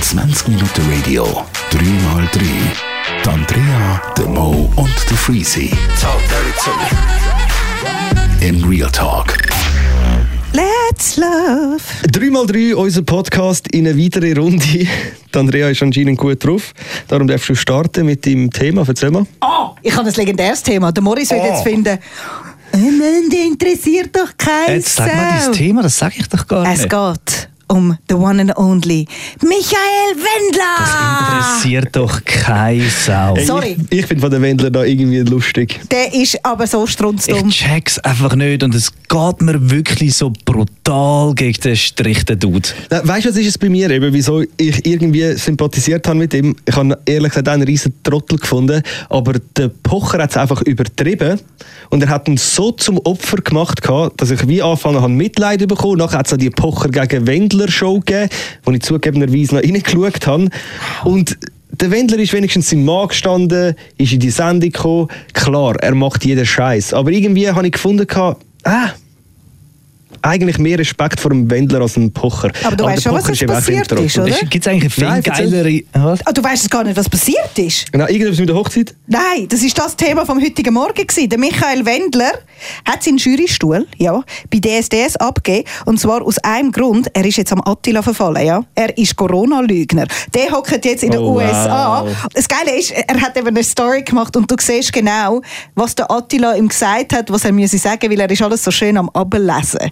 20 0.00 0.48
Minuten 0.48 0.82
Radio, 0.90 1.26
3x3. 1.70 2.40
Die 3.22 3.28
Andrea, 3.28 4.02
der 4.16 4.26
Mo 4.26 4.70
und 4.76 4.94
der 5.10 5.16
Freezy. 5.18 5.70
In 8.40 8.64
Real 8.64 8.90
Talk. 8.90 9.36
Let's 10.54 11.18
love. 11.18 11.82
3x3, 12.10 12.72
unser 12.74 13.02
Podcast 13.02 13.68
in 13.68 13.86
eine 13.86 13.98
weitere 13.98 14.32
Runde. 14.32 14.64
Die 14.64 14.88
Andrea 15.38 15.68
ist 15.68 15.82
anscheinend 15.82 16.16
gut 16.18 16.42
drauf. 16.42 16.72
Darum 17.08 17.26
darfst 17.26 17.50
du 17.50 17.54
starten 17.54 18.06
mit 18.06 18.24
dem 18.24 18.50
Thema. 18.50 18.84
Erzähl 18.88 19.10
mal. 19.10 19.26
Oh, 19.42 19.72
ich 19.82 19.94
habe 19.94 20.08
ein 20.08 20.14
legendäres 20.14 20.62
Thema. 20.62 20.92
Der 20.92 21.02
Morris 21.02 21.28
wird 21.30 21.42
Oh. 21.42 21.46
jetzt 21.46 21.62
finden, 21.62 21.98
«Äh, 22.76 23.28
die 23.30 23.46
interessiert 23.46 24.14
doch 24.14 24.36
kein 24.36 24.74
Jetzt 24.76 24.96
sag 24.96 25.06
mal 25.14 25.40
Sau.» 25.40 25.50
dein 25.50 25.52
Thema, 25.52 25.82
das 25.82 25.98
sage 25.98 26.14
ich 26.18 26.28
doch 26.28 26.46
gar 26.46 26.64
Es 26.72 26.80
nicht. 26.80 26.90
geht 26.90 27.48
um 27.68 27.96
the 28.08 28.14
one 28.14 28.40
and 28.40 28.56
only 28.56 29.06
Michael 29.42 30.16
Wendler. 30.16 31.36
Interessiert 31.36 31.96
doch 31.96 32.24
keine 32.24 32.88
Sau. 32.88 33.36
Sorry. 33.44 33.76
Ich, 33.90 33.98
ich 34.00 34.08
bin 34.08 34.20
von 34.20 34.30
den 34.30 34.42
Wendler 34.42 34.70
da 34.70 34.84
irgendwie 34.84 35.20
lustig. 35.20 35.80
Der 35.90 36.12
ist 36.14 36.44
aber 36.44 36.66
so 36.66 36.86
strunzdumm. 36.86 37.48
Ich 37.48 37.56
check's 37.56 37.98
einfach 38.00 38.34
nicht 38.36 38.62
und 38.62 38.74
es 38.74 38.92
geht 39.08 39.42
mir 39.42 39.70
wirklich 39.70 40.14
so 40.14 40.32
brutal 40.44 41.34
gegen 41.34 41.60
den 41.60 41.76
Strich, 41.76 42.24
der 42.24 42.36
Dude. 42.36 42.68
Na, 42.90 43.06
Weißt 43.06 43.26
du, 43.26 43.30
was 43.30 43.36
ist 43.36 43.46
es 43.48 43.58
bei 43.58 43.68
mir 43.68 43.90
eben, 43.90 44.12
wieso 44.12 44.42
ich 44.56 44.86
irgendwie 44.86 45.32
sympathisiert 45.34 46.06
habe 46.06 46.18
mit 46.18 46.34
ihm? 46.34 46.54
Ich 46.64 46.76
habe 46.76 46.98
ehrlich 47.06 47.30
gesagt 47.30 47.48
auch 47.48 47.52
einen 47.52 47.62
riesen 47.64 47.94
Trottel 48.02 48.38
gefunden, 48.38 48.82
aber 49.08 49.34
der 49.56 49.68
Pocher 49.68 50.22
hat 50.22 50.30
es 50.30 50.36
einfach 50.36 50.62
übertrieben 50.62 51.40
und 51.90 52.02
er 52.02 52.08
hat 52.08 52.28
ihn 52.28 52.36
so 52.36 52.72
zum 52.72 52.98
Opfer 52.98 53.38
gemacht, 53.38 53.80
dass 54.16 54.30
ich 54.30 54.46
wie 54.46 54.62
angefangen 54.62 55.00
habe 55.00 55.12
Mitleid 55.12 55.66
bekommen. 55.66 55.98
Nachher 55.98 56.18
hat 56.18 56.30
es 56.30 56.38
die 56.38 56.50
Pocher 56.50 56.88
gegen 56.88 57.26
Wendler 57.26 57.55
Show 57.68 58.00
gegeben, 58.00 58.30
wo 58.64 58.72
ich 58.72 58.82
zugegebenerweise 58.82 59.54
noch 59.54 59.62
reingeschaut 59.62 60.26
habe. 60.26 60.48
Und 61.04 61.38
der 61.70 61.90
Wendler 61.90 62.18
ist 62.18 62.32
wenigstens 62.32 62.72
im 62.72 62.84
Mann 62.84 63.08
gestanden, 63.08 63.74
ist 63.98 64.12
in 64.12 64.20
die 64.20 64.30
Sendung 64.30 64.70
gekommen. 64.70 65.08
Klar, 65.32 65.76
er 65.80 65.94
macht 65.94 66.24
jeden 66.24 66.46
Scheiß, 66.46 66.94
aber 66.94 67.10
irgendwie 67.10 67.50
habe 67.50 67.66
ich 67.66 67.72
gefunden, 67.72 68.06
ah, 68.64 68.90
eigentlich 70.26 70.58
mehr 70.58 70.78
Respekt 70.78 71.20
vor 71.20 71.30
dem 71.30 71.50
Wendler 71.50 71.80
als 71.80 71.94
dem 71.94 72.12
Pocher. 72.12 72.50
Aber 72.64 72.76
du 72.76 72.84
weißt 72.84 73.04
der 73.04 73.10
schon, 73.10 73.14
was 73.18 73.24
Pocher 73.24 73.44
auch 73.46 73.54
passiert 73.54 73.92
ist, 73.92 74.18
oder? 74.18 74.30
Gibt 74.30 74.66
es 74.66 74.68
eigentlich 74.72 74.92
viel 74.94 75.04
Nein, 75.04 75.22
erzähl. 75.24 75.50
geilere... 75.50 75.82
Was? 75.92 76.26
Ah, 76.26 76.32
du 76.32 76.42
weißt 76.42 76.64
es 76.64 76.70
gar 76.70 76.84
nicht, 76.84 76.96
was 76.96 77.08
passiert 77.08 77.58
ist. 77.58 77.90
Genau, 77.92 78.06
irgendwas 78.06 78.38
mit 78.38 78.48
der 78.48 78.56
Hochzeit? 78.56 78.94
Nein, 79.06 79.46
das 79.48 79.62
ist 79.62 79.78
das 79.78 79.96
Thema 79.96 80.24
vom 80.26 80.40
heutigen 80.42 80.74
Morgen 80.74 81.06
gewesen. 81.06 81.28
Der 81.28 81.38
Michael 81.38 81.84
Wendler 81.86 82.32
hat 82.84 83.02
seinen 83.02 83.18
Jurystuhl, 83.18 83.86
ja, 83.98 84.22
bei 84.50 84.58
DSDS 84.58 85.16
abgegeben. 85.16 85.68
Und 85.84 86.00
zwar 86.00 86.22
aus 86.22 86.38
einem 86.38 86.72
Grund, 86.72 87.08
er 87.14 87.24
ist 87.24 87.36
jetzt 87.36 87.52
am 87.52 87.60
Attila 87.64 88.02
verfallen, 88.02 88.44
ja. 88.46 88.64
Er 88.74 88.96
ist 88.98 89.16
Corona-Lügner. 89.16 90.06
Der 90.34 90.50
hockt 90.50 90.84
jetzt 90.84 91.02
in 91.04 91.10
den 91.12 91.20
Oh, 91.20 91.36
USA. 91.36 92.02
wow. 92.04 92.10
Das 92.34 92.48
Geile 92.48 92.78
ist, 92.78 92.90
er 92.92 93.20
hat 93.20 93.36
eben 93.36 93.48
eine 93.48 93.62
Story 93.64 94.02
gemacht 94.02 94.36
und 94.36 94.50
du 94.50 94.56
siehst 94.60 94.92
genau, 94.92 95.40
was 95.74 95.94
der 95.94 96.10
Attila 96.10 96.54
ihm 96.56 96.68
gesagt 96.68 97.12
hat, 97.14 97.30
was 97.30 97.44
er 97.44 97.52
müsse 97.52 97.78
sagen, 97.78 98.10
weil 98.10 98.20
er 98.20 98.30
ist 98.30 98.42
alles 98.42 98.62
so 98.64 98.70
schön 98.70 98.96
am 98.96 99.08
Ablesen. 99.10 99.90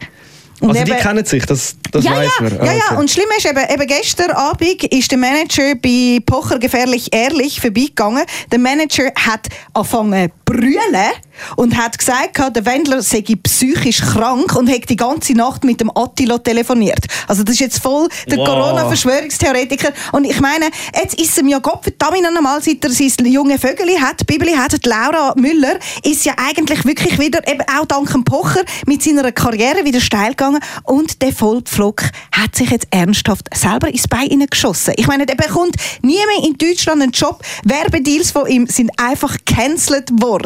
Also 0.71 0.85
die 0.85 0.91
eben- 0.91 1.01
kennen 1.01 1.25
sich, 1.25 1.47
das, 1.47 1.77
das 1.93 2.05
ja, 2.05 2.13
weiß 2.13 2.31
ja, 2.39 2.43
man. 2.45 2.55
ja, 2.57 2.61
Ah, 2.63 2.65
ja. 2.73 2.81
okay. 2.91 2.97
Und 3.01 3.11
schlimm 3.11 3.27
ist 3.37 3.47
eben, 3.47 3.65
eben 3.71 3.87
gestern 3.87 4.31
Abend 4.31 4.85
ist 4.85 5.11
der 5.11 5.19
Manager 5.19 5.75
bei 5.77 6.19
Pocher 6.25 6.59
gefährlich 6.59 7.09
ehrlich 7.13 7.61
vorbeigegangen. 7.61 8.25
Der 8.51 8.59
Manager 8.59 9.11
hat 9.17 9.49
angefangen 9.73 10.31
brüllen 10.45 11.13
und 11.57 11.77
hat 11.77 11.99
gesagt, 11.99 12.39
der 12.39 12.67
Wendler 12.67 13.03
sei 13.03 13.25
psychisch 13.43 14.01
krank 14.01 14.55
und 14.57 14.71
hat 14.71 14.89
die 14.89 14.97
ganze 14.97 15.33
Nacht 15.35 15.65
mit 15.65 15.81
dem 15.81 15.91
Attila 15.95 16.39
telefoniert. 16.39 17.07
Also 17.27 17.43
das 17.43 17.55
ist 17.55 17.61
jetzt 17.61 17.79
voll 17.83 18.09
der 18.29 18.39
Wow. 18.39 18.47
Corona-Verschwörungstheoretiker. 18.47 19.91
Und 20.13 20.25
ich 20.25 20.41
meine, 20.41 20.67
jetzt 20.95 21.19
ist 21.19 21.37
ihm 21.39 21.49
ja 21.49 21.59
Gott 21.59 21.83
verdammt 21.83 22.23
nochmal, 22.35 22.63
seit 22.63 22.85
er 22.85 22.91
sein 22.91 23.27
junge 23.27 23.59
Vögeli 23.59 23.97
hat, 23.97 24.27
Bibeli 24.27 24.53
hat, 24.53 24.85
Laura 24.87 25.35
Müller, 25.37 25.79
ist 26.05 26.25
ja 26.25 26.35
eigentlich 26.37 26.85
wirklich 26.85 27.19
wieder, 27.19 27.47
eben 27.49 27.63
auch 27.63 27.87
dank 27.87 28.13
dem 28.13 28.25
Pocher, 28.25 28.63
mit 28.87 29.03
seiner 29.03 29.33
Karriere 29.33 29.85
wieder 29.85 30.01
steil 30.01 30.31
gegangen. 30.31 30.61
Und 30.85 31.23
der 31.23 31.33
Vollpflock 31.33 32.03
hat 32.33 32.55
sich 32.55 32.71
jetzt 32.71 32.89
ernsthaft 32.91 33.49
selber 33.55 33.89
ins 33.89 34.09
Bein 34.09 34.45
geschossen. 34.51 34.95
Ich 34.97 35.07
meine, 35.07 35.27
der 35.27 35.35
bekommt 35.35 35.77
nie 36.03 36.17
mehr 36.17 36.47
in 36.47 36.57
Deutschland 36.57 37.03
einen 37.03 37.13
Job. 37.13 37.43
Werbedeals 37.65 38.31
von 38.31 38.47
ihm 38.47 38.67
sind 38.67 38.91
einfach 38.99 39.37
gecancelt 39.45 40.11
worden. 40.21 40.44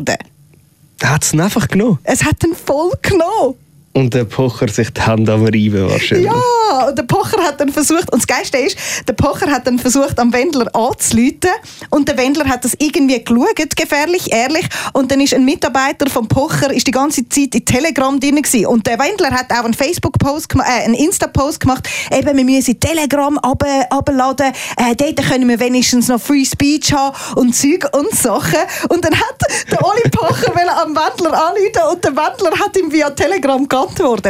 Der 1.00 1.10
hat 1.10 1.24
es 1.24 1.32
einfach 1.32 1.68
genommen. 1.68 1.98
Es 2.04 2.24
hat 2.24 2.42
ihn 2.44 2.54
voll 2.54 2.92
genommen. 3.02 3.54
Und 3.94 4.14
der 4.14 4.24
Pocher 4.24 4.68
sich 4.68 4.90
die 4.92 5.00
Hände 5.00 5.32
am 5.32 5.44
Reiben 5.44 5.90
wahrscheinlich. 5.90 6.26
Ja, 6.26 6.86
und 6.88 6.96
der 6.96 7.02
Pocher 7.02 7.42
hat 7.42 7.60
dann 7.60 7.70
versucht, 7.70 8.12
und 8.12 8.20
das 8.22 8.26
Geiste 8.26 8.58
ist, 8.58 8.76
der 9.08 9.14
Pocher 9.14 9.50
hat 9.50 9.66
dann 9.66 9.78
versucht, 9.78 10.18
am 10.20 10.32
Wendler 10.32 10.72
anzuleiten 10.74 11.50
und 11.90 12.06
der 12.06 12.16
Wendler 12.18 12.44
hat 12.44 12.64
das 12.64 12.74
irgendwie 12.78 13.24
geschaut, 13.24 13.76
gefährlich, 13.76 14.30
ehrlich, 14.32 14.66
und 14.92 15.10
dann 15.10 15.20
ist 15.20 15.34
ein 15.34 15.44
Mitarbeiter 15.44 16.08
vom 16.10 16.28
Pocher 16.28 16.72
ist 16.72 16.86
die 16.86 16.90
ganze 16.92 17.28
Zeit 17.28 17.54
in 17.54 17.64
Telegram 17.64 18.20
drin 18.20 18.36
gewesen. 18.36 18.66
und 18.66 18.86
der 18.86 18.98
Wendler 18.98 19.30
hat 19.30 19.50
auch 19.52 19.64
einen 19.64 19.74
Facebook-Post, 19.74 20.54
äh, 20.54 20.84
einen 20.84 20.94
Insta-Post 20.94 21.60
gemacht, 21.60 21.88
eben, 22.12 22.36
wir 22.36 22.44
müssen 22.44 22.78
Telegram 22.78 23.36
runter- 23.38 23.88
runterladen, 23.92 24.52
äh, 24.76 24.94
dort 24.94 25.28
können 25.28 25.48
wir 25.48 25.58
wenigstens 25.58 26.08
noch 26.08 26.20
Free 26.20 26.44
Speech 26.44 26.92
haben 26.92 27.16
und 27.36 27.56
Zeug 27.56 27.88
und 27.96 28.10
Sachen 28.12 28.60
und 28.90 29.04
dann 29.04 29.14
hat 29.14 29.38
der 29.70 29.84
Oli 29.84 30.02
Pocher 30.10 30.52
am 30.84 30.94
Wendler 30.94 31.32
anrufen 31.32 31.92
und 31.92 32.04
der 32.04 32.12
Wendler 32.14 32.58
hat 32.58 32.76
ihm 32.76 32.92
via 32.92 33.10
Telegram 33.10 33.66
geantwortet. 33.66 33.77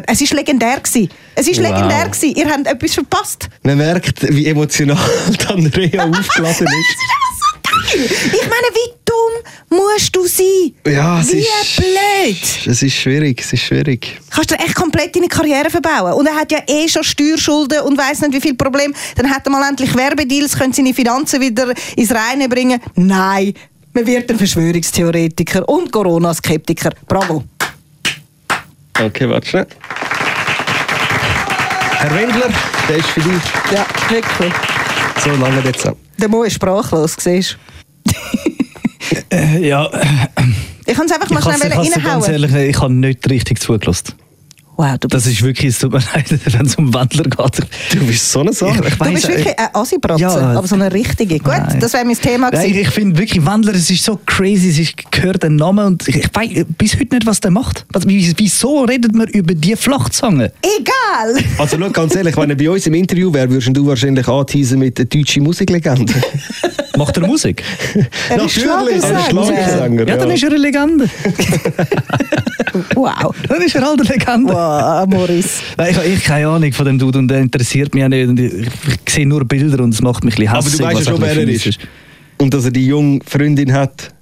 Es 0.07 0.21
ist 0.21 0.33
legendär 0.33 0.81
gewesen. 0.81 1.09
Es 1.35 1.47
ist 1.49 1.59
Wow. 1.59 1.67
legendär 1.69 2.09
gewesen. 2.09 2.35
Ihr 2.37 2.49
habt 2.51 2.67
etwas 2.67 2.95
verpasst. 2.95 3.49
Man 3.63 3.79
merkt, 3.79 4.33
wie 4.35 4.47
emotional 4.47 4.97
Andrea 5.49 6.05
aufgeladen 6.11 6.67
ist. 6.67 6.97
Ich 7.95 8.43
meine, 8.43 8.69
wie 8.75 8.93
dumm 9.05 9.79
musst 9.79 10.15
du 10.15 10.27
sein? 10.27 10.73
Ja, 10.87 11.21
es 11.21 11.33
wie 11.33 11.39
ist- 11.39 11.77
blöd. 11.77 12.67
Es 12.73 12.83
ist 12.83 12.95
schwierig, 12.95 13.41
es 13.41 13.53
ist 13.53 13.63
schwierig. 13.63 14.21
Kannst 14.31 14.51
du 14.51 14.55
echt 14.57 14.75
komplett 14.75 15.15
deine 15.15 15.29
Karriere 15.29 15.71
verbauen. 15.71 16.13
Und 16.15 16.27
er 16.27 16.35
hat 16.35 16.51
ja 16.53 16.59
eh 16.67 16.89
schon 16.89 17.05
Steuerschulden 17.05 17.81
und 17.83 17.97
weiss 17.97 18.21
nicht, 18.21 18.33
wie 18.35 18.41
viel 18.41 18.55
Probleme. 18.55 18.93
Dann 19.17 19.31
hat 19.31 19.47
er 19.47 19.51
mal 19.53 19.67
endlich 19.69 19.95
Werbedeals, 19.95 20.59
können 20.59 20.73
seine 20.73 20.93
Finanzen 20.93 21.41
wieder 21.41 21.73
ins 21.97 22.11
Reine 22.13 22.49
bringen. 22.49 22.81
Nein, 22.97 23.55
man 23.93 24.07
wird 24.07 24.31
ein 24.31 24.39
Verschwörungstheoretiker 24.39 25.69
und 25.69 25.91
Corona-Skeptiker. 25.93 26.91
Bravo. 27.07 27.45
Okay, 29.01 29.29
warte 29.29 29.49
schnell. 29.49 29.67
Herr 31.99 32.15
Wendler, 32.15 32.49
der 32.89 32.97
ist 32.97 33.09
für 33.09 33.21
dich 33.21 33.33
Ja, 33.73 33.87
wirklich. 34.09 34.53
so 35.23 35.31
lange 35.31 35.61
jetzt 35.63 35.87
an. 35.87 35.95
Der 36.19 36.29
Mo 36.29 36.43
ist 36.43 36.55
sprachlos, 36.55 37.17
siehst 37.19 37.59
Äh, 39.31 39.67
ja, 39.69 39.89
Ich 40.87 40.95
kann 40.95 41.07
es 41.07 41.13
einfach 41.13 41.29
mal 41.31 41.39
ich 41.41 41.45
schnell 41.45 41.71
kann 41.71 41.83
ganz 41.83 41.97
reinhauen. 41.97 42.33
ehrlich, 42.33 42.55
ich 42.55 42.81
habe 42.81 42.93
nicht 42.93 43.29
richtig 43.29 43.61
zugelassen. 43.61 44.15
Wow, 44.81 44.97
du 45.00 45.09
Das 45.09 45.27
ist 45.27 45.43
wirklich, 45.43 45.71
es 45.75 45.81
tut 45.81 45.93
mir 45.93 45.99
leid, 46.15 46.27
wenn 46.53 46.65
es 46.66 46.77
um 46.77 46.94
Wandler 46.94 47.25
geht. 47.25 47.66
Du 47.99 48.06
bist 48.06 48.31
so 48.31 48.41
eine 48.41 48.53
Sache. 48.53 48.81
Ich 48.87 48.94
Du 48.94 49.12
bist 49.12 49.25
äh, 49.25 49.28
wirklich 49.37 49.59
ein 49.59 49.69
Assi-Bratze, 49.75 50.22
ja, 50.22 50.31
aber 50.31 50.69
so 50.69 50.77
eine 50.77 50.93
richtige. 50.93 51.39
Gut, 51.41 51.49
nein. 51.49 51.81
das 51.81 51.93
wäre 51.94 52.05
mein 52.05 52.16
Thema 52.16 52.50
Nein, 52.53 52.62
gewesen. 52.69 52.81
ich 52.83 52.88
finde 52.91 53.19
wirklich, 53.19 53.44
Wandler, 53.44 53.75
es 53.75 53.91
ist 53.91 54.05
so 54.05 54.21
crazy, 54.25 54.69
es 54.71 54.78
ist, 54.78 55.11
gehört 55.11 55.44
ein 55.44 55.56
Name 55.56 55.84
und 55.84 56.06
ich, 56.06 56.15
ich 56.15 56.28
weiß 56.33 56.65
bis 56.78 56.94
heute 56.94 57.17
nicht, 57.17 57.27
was 57.27 57.41
der 57.41 57.50
macht. 57.50 57.87
Wie- 58.06 58.33
wieso 58.37 58.84
redet 58.84 59.17
man 59.17 59.27
über 59.27 59.53
die 59.53 59.75
Flachzange? 59.75 60.53
Egal! 60.62 61.43
Also 61.59 61.77
schau, 61.81 61.91
ganz 61.91 62.15
ehrlich, 62.15 62.37
wenn 62.37 62.50
er 62.50 62.56
bei 62.56 62.71
uns 62.71 62.87
im 62.87 62.94
Interview 62.94 63.33
wäre, 63.33 63.50
würdest 63.50 63.77
du 63.77 63.84
wahrscheinlich 63.84 64.28
anteasen 64.28 64.78
mit 64.78 64.97
der 64.99 65.06
deutschen 65.06 65.43
Musiklegende. 65.43 66.12
Macht 66.97 67.17
er 67.17 67.27
Musik? 67.27 67.62
Er 68.28 68.44
ist 68.44 68.56
Natürlich, 68.56 69.03
er 69.03 69.19
ist 69.19 69.27
Schlagersänger. 69.28 69.31
Schlagersänger. 69.31 70.09
Ja, 70.09 70.17
dann 70.17 70.31
ist 70.31 70.43
er 70.43 70.50
eine 70.50 70.59
Legende. 70.59 71.09
Wow. 72.94 73.34
Dann 73.49 73.62
ist 73.62 73.75
er 73.75 73.83
halt 73.87 74.00
eine 74.00 74.09
Legende. 74.09 74.53
Wow, 74.53 74.68
Morris. 75.09 75.62
Nein, 75.77 75.91
ich 75.91 75.97
habe 75.97 76.06
echt 76.06 76.25
keine 76.25 76.49
Ahnung 76.49 76.73
von 76.73 76.87
dem 76.87 76.99
Dude 76.99 77.19
und 77.19 77.29
der 77.29 77.41
interessiert 77.41 77.94
mich 77.94 78.05
auch 78.05 78.09
nicht. 78.09 78.29
Und 78.29 78.41
ich, 78.41 78.53
ich 78.53 79.12
sehe 79.12 79.26
nur 79.26 79.44
Bilder 79.44 79.82
und 79.82 79.94
es 79.94 80.00
macht 80.00 80.25
mich 80.25 80.35
ein 80.38 80.44
bisschen 80.44 80.55
Aber 80.55 80.65
hässlich. 80.65 80.79
du 80.79 80.85
weißt 80.85 81.06
ja 81.06 81.12
schon, 81.12 81.20
wer 81.20 81.37
er 81.37 81.49
ist. 81.49 81.79
Und 82.38 82.55
dass 82.55 82.65
er 82.65 82.70
die 82.70 82.87
junge 82.87 83.20
Freundin 83.26 83.73
hat. 83.73 84.15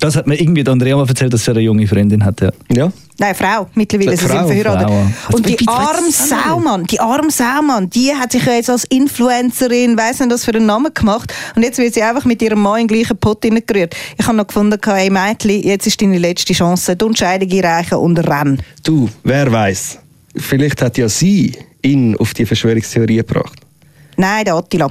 Das 0.00 0.16
hat 0.16 0.26
mir 0.26 0.38
irgendwie 0.38 0.64
der 0.64 0.72
Andrea 0.72 0.96
mal 0.96 1.08
erzählt, 1.08 1.32
dass 1.32 1.46
er 1.48 1.54
eine 1.54 1.62
junge 1.62 1.86
Freundin 1.86 2.24
hat. 2.24 2.40
Ja. 2.40 2.50
Ja? 2.72 2.92
Nein, 3.18 3.34
Frau. 3.34 3.68
Mittlerweile 3.74 4.16
sie 4.16 4.26
sind 4.26 4.30
Frau, 4.30 4.46
verheiratet. 4.46 4.88
Frau. 4.88 5.36
Und 5.36 5.48
die 5.48 5.68
arme? 5.68 6.10
Saumann, 6.10 6.84
die 6.84 7.00
arme 7.00 7.30
Saumann, 7.30 7.88
die 7.88 8.12
hat 8.12 8.32
sich 8.32 8.44
ja 8.44 8.54
jetzt 8.54 8.70
als 8.70 8.84
Influencerin, 8.84 9.96
weiss 9.96 10.18
nicht, 10.18 10.32
was 10.32 10.44
für 10.44 10.52
einen 10.52 10.66
Namen 10.66 10.92
gemacht. 10.92 11.32
Und 11.54 11.62
jetzt 11.62 11.78
wird 11.78 11.94
sie 11.94 12.02
einfach 12.02 12.24
mit 12.24 12.42
ihrem 12.42 12.60
Mann 12.60 12.80
in 12.80 12.88
den 12.88 12.96
gleichen 12.96 13.16
Pott 13.16 13.42
gerührt. 13.42 13.94
Ich 14.18 14.26
habe 14.26 14.36
noch 14.36 14.46
gefunden, 14.46 14.78
hey 14.84 15.10
Mädchen, 15.10 15.62
jetzt 15.62 15.86
ist 15.86 16.02
deine 16.02 16.18
letzte 16.18 16.52
Chance. 16.52 16.96
Du 16.96 17.06
Entscheidung 17.06 17.50
einreichen 17.50 17.98
und 17.98 18.18
renn. 18.18 18.60
Du, 18.82 19.08
wer 19.22 19.50
weiß? 19.50 19.98
Vielleicht 20.36 20.82
hat 20.82 20.98
ja 20.98 21.08
sie 21.08 21.52
ihn 21.82 22.16
auf 22.16 22.34
die 22.34 22.46
Verschwörungstheorie 22.46 23.16
gebracht. 23.16 23.60
Nein, 24.16 24.44
der 24.44 24.54
Attila. 24.54 24.90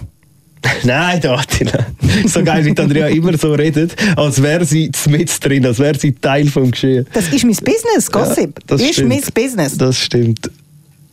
Nein, 0.84 1.22
der 1.22 1.32
Attila. 1.38 1.86
So 2.26 2.44
geil, 2.44 2.66
wie 2.66 2.78
Andrea 2.78 3.08
immer 3.08 3.38
so 3.38 3.54
redet, 3.54 3.96
als 4.16 4.42
wäre 4.42 4.66
sie 4.66 4.92
mit 5.10 5.44
drin, 5.44 5.66
als 5.66 5.80
wäre 5.80 5.98
sie 5.98 6.14
Teil 6.14 6.48
vom 6.48 6.72
Geschehen. 6.72 7.06
Das 7.14 7.28
ist 7.30 7.44
mein 7.44 7.56
Business, 7.56 8.12
Gossip. 8.12 8.60
Ja, 8.60 8.66
das 8.68 8.82
ist 8.82 8.94
stimmt. 8.94 9.10
mein 9.10 9.22
Business. 9.34 9.78
Das 9.78 9.98
stimmt. 9.98 10.50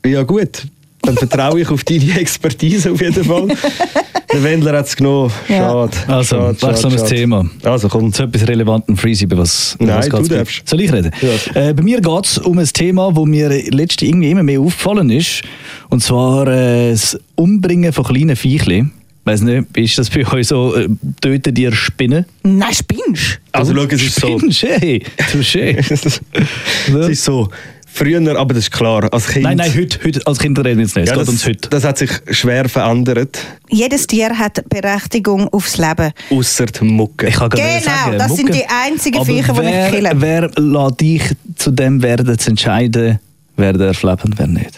Ja 0.05 0.23
gut. 0.23 0.67
Dann 1.02 1.17
vertraue 1.17 1.61
ich 1.61 1.69
auf 1.70 1.82
deine 1.85 2.19
Expertise 2.20 2.93
auf 2.93 3.00
jeden 3.00 3.25
Fall. 3.25 3.49
Der 4.32 4.44
Wendler 4.44 4.79
hat 4.79 4.87
es 4.87 4.94
genommen. 4.94 5.32
Ja. 5.49 5.56
Schade. 5.56 5.97
Also, 6.06 6.37
schade, 6.37 6.62
wechseln 6.62 6.93
wir. 6.93 7.05
Thema. 7.05 7.50
Also 7.64 7.88
komm. 7.88 8.12
Zu 8.12 8.25
etwas 8.25 8.47
Relevantem 8.47 8.97
Freeze, 8.97 9.25
über 9.25 9.38
was, 9.38 9.76
Nein, 9.81 10.06
was 10.12 10.29
du 10.29 10.35
darfst. 10.35 10.69
Soll 10.69 10.82
ich 10.82 10.93
reden? 10.93 11.11
Ja. 11.20 11.69
Äh, 11.69 11.75
bei 11.75 11.82
mir 11.82 12.00
geht 12.00 12.26
es 12.26 12.38
um 12.38 12.58
ein 12.58 12.67
Thema, 12.67 13.12
das 13.12 13.25
mir 13.25 13.49
letztens 13.49 14.08
irgendwie 14.08 14.31
immer 14.31 14.43
mehr 14.43 14.61
aufgefallen 14.61 15.11
ist. 15.11 15.43
Und 15.88 16.02
zwar 16.02 16.47
äh, 16.47 16.91
das 16.91 17.19
Umbringen 17.35 17.93
von 17.93 18.05
kleinen 18.05 18.37
Viechchen. 18.37 18.93
Weiß 19.25 19.43
nicht, 19.43 19.76
ist 19.76 19.99
das 19.99 20.08
bei 20.11 20.26
euch 20.26 20.49
so? 20.49 20.75
Äh, 20.75 20.88
töten 21.20 21.55
die 21.55 21.70
Spinnen? 21.72 22.25
Nein, 22.43 22.72
spinnst 22.75 23.38
Also 23.52 23.75
schau, 23.75 23.84
es 23.84 24.02
ist 24.02 24.14
so. 24.20 24.38
Spinnst, 24.38 24.62
hey, 24.62 25.02
touché. 25.31 25.76
es 26.99 27.08
ist 27.08 27.25
so. 27.25 27.49
Früher, 27.93 28.38
aber 28.38 28.55
das 28.55 28.64
ist 28.64 28.70
klar, 28.70 29.12
als 29.12 29.26
Kind... 29.26 29.43
Nein, 29.43 29.56
nein, 29.56 29.75
heute, 29.75 29.99
heute 30.05 30.25
als 30.25 30.38
Kinder 30.38 30.64
reden 30.64 30.78
wir 30.78 30.84
jetzt 30.87 30.94
nicht. 30.96 31.05
Es 31.06 31.11
Ja, 31.11 31.17
geht 31.17 31.22
das, 31.22 31.28
ums 31.28 31.46
heute. 31.46 31.69
das 31.70 31.82
hat 31.84 31.99
sich 31.99 32.11
schwer 32.31 32.69
verändert, 32.69 33.37
Jedes 33.69 34.06
Tier 34.06 34.38
hat 34.38 34.62
Berechtigung 34.69 35.49
aufs 35.49 35.76
Leben. 35.76 36.12
außer 36.31 36.66
die 36.66 36.84
Mucke. 36.84 37.26
Ich 37.28 37.34
kann 37.34 37.50
Genau, 37.50 37.81
sagen, 37.81 38.16
das 38.16 38.37
sind 38.37 38.46
Mucke. 38.49 38.58
die 38.61 38.64
einzigen 38.69 39.25
Viecher, 39.25 39.52
die 39.55 39.58
ich 39.61 39.66
wer, 39.66 39.90
kille. 39.90 40.11
Wer 40.14 40.50
lässt 40.56 41.00
dich 41.00 41.23
zu 41.56 41.73
dem 41.73 42.00
werden, 42.00 42.38
zu 42.38 42.50
entscheiden, 42.50 43.19
wer 43.56 43.73
darf 43.73 44.02
leben 44.05 44.23
und 44.25 44.38
wer 44.38 44.46
nicht? 44.46 44.70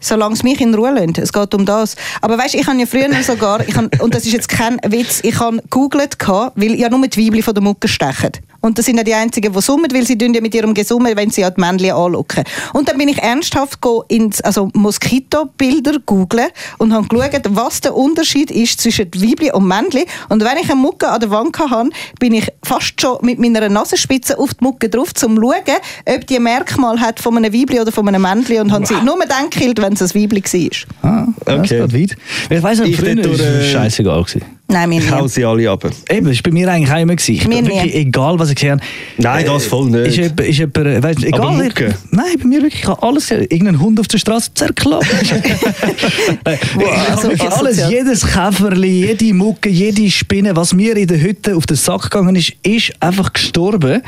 Solange 0.00 0.34
es 0.34 0.42
mich 0.42 0.60
in 0.60 0.74
Ruhe 0.74 0.92
lässt. 0.92 1.18
Es 1.18 1.32
geht 1.32 1.54
um 1.54 1.64
das. 1.64 1.96
Aber 2.20 2.38
weißt, 2.38 2.54
ich 2.54 2.66
habe 2.66 2.78
ja 2.78 2.86
früher 2.86 3.22
sogar, 3.22 3.66
ich 3.66 3.76
habe, 3.76 3.90
und 4.02 4.14
das 4.14 4.24
ist 4.26 4.32
jetzt 4.32 4.48
kein 4.48 4.78
Witz, 4.86 5.20
ich 5.22 5.38
habe 5.38 5.58
gegoogelt, 5.58 6.16
weil 6.54 6.74
ja 6.74 6.88
nur 6.88 7.06
die 7.06 7.26
Weibli 7.26 7.42
von 7.42 7.54
der 7.54 7.62
Mucke 7.62 7.88
stechen. 7.88 8.32
Und 8.60 8.76
das 8.78 8.86
sind 8.86 8.96
ja 8.96 9.04
die 9.04 9.14
einzigen, 9.14 9.52
die 9.52 9.60
summen, 9.60 9.90
weil 9.92 10.04
sie 10.06 10.18
ja 10.20 10.40
mit 10.40 10.54
ihrem 10.54 10.74
Gesummen, 10.74 11.16
wenn 11.16 11.30
sie 11.30 11.42
ja 11.42 11.50
die 11.50 11.60
Männchen 11.60 11.92
anschauen. 11.92 12.44
Und 12.72 12.88
dann 12.88 12.98
bin 12.98 13.08
ich 13.08 13.18
ernsthaft 13.18 13.80
go 13.80 14.04
ins 14.08 14.40
also 14.40 14.70
Moskitobilder 14.74 15.98
googlen 16.04 16.46
und 16.78 16.92
habe 16.92 17.06
geschaut, 17.06 17.42
was 17.50 17.80
der 17.80 17.94
Unterschied 17.94 18.50
ist 18.50 18.80
zwischen 18.80 19.06
Weibli 19.14 19.52
und 19.52 19.66
Männchen. 19.66 20.04
Und 20.28 20.42
wenn 20.42 20.56
ich 20.60 20.70
eine 20.70 20.80
Mucke 20.80 21.08
an 21.08 21.20
der 21.20 21.30
Wange 21.30 21.52
habe, 21.58 21.90
bin 22.18 22.34
ich 22.34 22.48
fast 22.64 23.00
schon 23.00 23.18
mit 23.22 23.38
meiner 23.38 23.68
Nasenspitze 23.68 24.38
auf 24.38 24.54
die 24.54 24.64
Mucke 24.64 24.88
drauf, 24.88 25.10
um 25.10 25.14
zu 25.14 25.26
schauen, 25.28 25.76
ob 26.06 26.26
die 26.26 26.36
ein 26.36 26.42
Merkmal 26.42 27.00
hat 27.00 27.20
von 27.20 27.36
einem 27.36 27.52
Weibli 27.52 27.80
oder 27.80 27.92
von 27.92 28.08
einem 28.08 28.22
Männchen. 28.22 28.60
Und 28.60 28.72
habe 28.72 28.86
sie 28.86 29.00
nur 29.04 29.18
dann 29.26 29.50
gekillt, 29.50 29.80
wenn 29.80 29.92
es 29.92 30.02
ein 30.02 30.20
Weibli 30.20 30.42
war. 30.42 31.10
Ah, 31.10 31.28
Okay. 31.46 31.78
das 31.78 31.92
geht 31.92 32.10
weit. 32.10 32.16
Ich 32.50 32.62
weiss 32.62 32.78
nicht, 32.80 32.90
Ich 32.90 32.96
früher 32.96 33.16
war 33.16 33.32
es 33.32 33.40
äh, 33.40 33.72
scheißegal. 33.72 34.22
Gewesen. 34.24 34.57
Nein, 34.70 34.90
mir 34.90 34.98
Ich 35.00 35.10
hau 35.10 35.22
nicht. 35.22 35.34
sie 35.34 35.44
alle 35.46 35.70
ab. 35.70 35.82
Eben, 36.10 36.26
das 36.26 36.36
war 36.36 36.42
bei 36.42 36.50
mir 36.50 36.70
eigentlich 36.70 36.92
auch 36.92 37.00
immer. 37.00 37.14
Ich 37.14 37.46
Mir 37.48 37.64
wirklich, 37.66 37.94
egal 37.94 38.38
was 38.38 38.50
ich 38.50 38.56
gesehen 38.56 38.72
habe. 38.72 38.82
Nein, 39.16 39.46
das 39.46 39.64
voll 39.64 39.88
nicht. 39.88 40.08
Ist 40.08 40.16
jemand, 40.16 40.40
ist 40.40 40.58
jemand, 40.58 40.76
äh, 40.86 41.02
weißt, 41.02 41.24
egal, 41.24 41.40
Aber 41.40 41.52
Mucke? 41.52 41.94
Nein, 42.10 42.24
bei 42.38 42.44
mir 42.46 42.62
wirklich, 42.62 42.82
ich 42.82 42.86
habe 42.88 43.02
alles 43.02 43.28
gesehen. 43.28 43.46
Irgendein 43.48 43.80
Hund 43.80 43.98
auf 43.98 44.08
der 44.08 44.18
Straße 44.18 44.50
zerklappt. 44.52 45.06
ich 45.22 45.32
habe 45.32 47.22
so 47.22 47.28
wirklich 47.28 47.40
alles, 47.50 47.78
asozial. 47.78 47.90
jedes 47.92 48.26
Käferli, 48.26 49.06
jede 49.06 49.34
Mucke, 49.34 49.68
jede 49.70 50.10
Spinne, 50.10 50.54
was 50.54 50.74
mir 50.74 50.96
in 50.96 51.06
der 51.06 51.20
Hütte 51.20 51.56
auf 51.56 51.64
den 51.66 51.76
Sack 51.76 52.02
gegangen 52.02 52.36
ist, 52.36 52.52
ist 52.62 52.92
einfach 53.00 53.32
gestorben. 53.32 54.02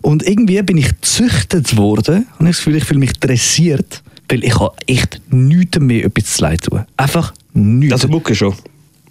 Und 0.00 0.26
irgendwie 0.26 0.60
bin 0.62 0.76
ich 0.78 0.88
gezüchtet 0.88 1.76
worden. 1.76 2.16
Und 2.16 2.24
ich 2.24 2.36
habe 2.38 2.48
das 2.48 2.56
Gefühl, 2.58 2.76
ich 2.76 2.84
fühle 2.84 3.00
mich 3.00 3.12
dressiert, 3.12 4.02
weil 4.28 4.44
ich 4.44 4.58
habe 4.58 4.72
echt 4.86 5.20
nichts 5.30 5.78
mehr 5.78 6.04
etwas 6.06 6.34
zu 6.34 6.42
leid 6.42 6.62
tun. 6.62 6.84
Einfach 6.96 7.32
nichts. 7.54 7.92
Also 7.92 8.08
Mucke 8.08 8.34
schon. 8.34 8.54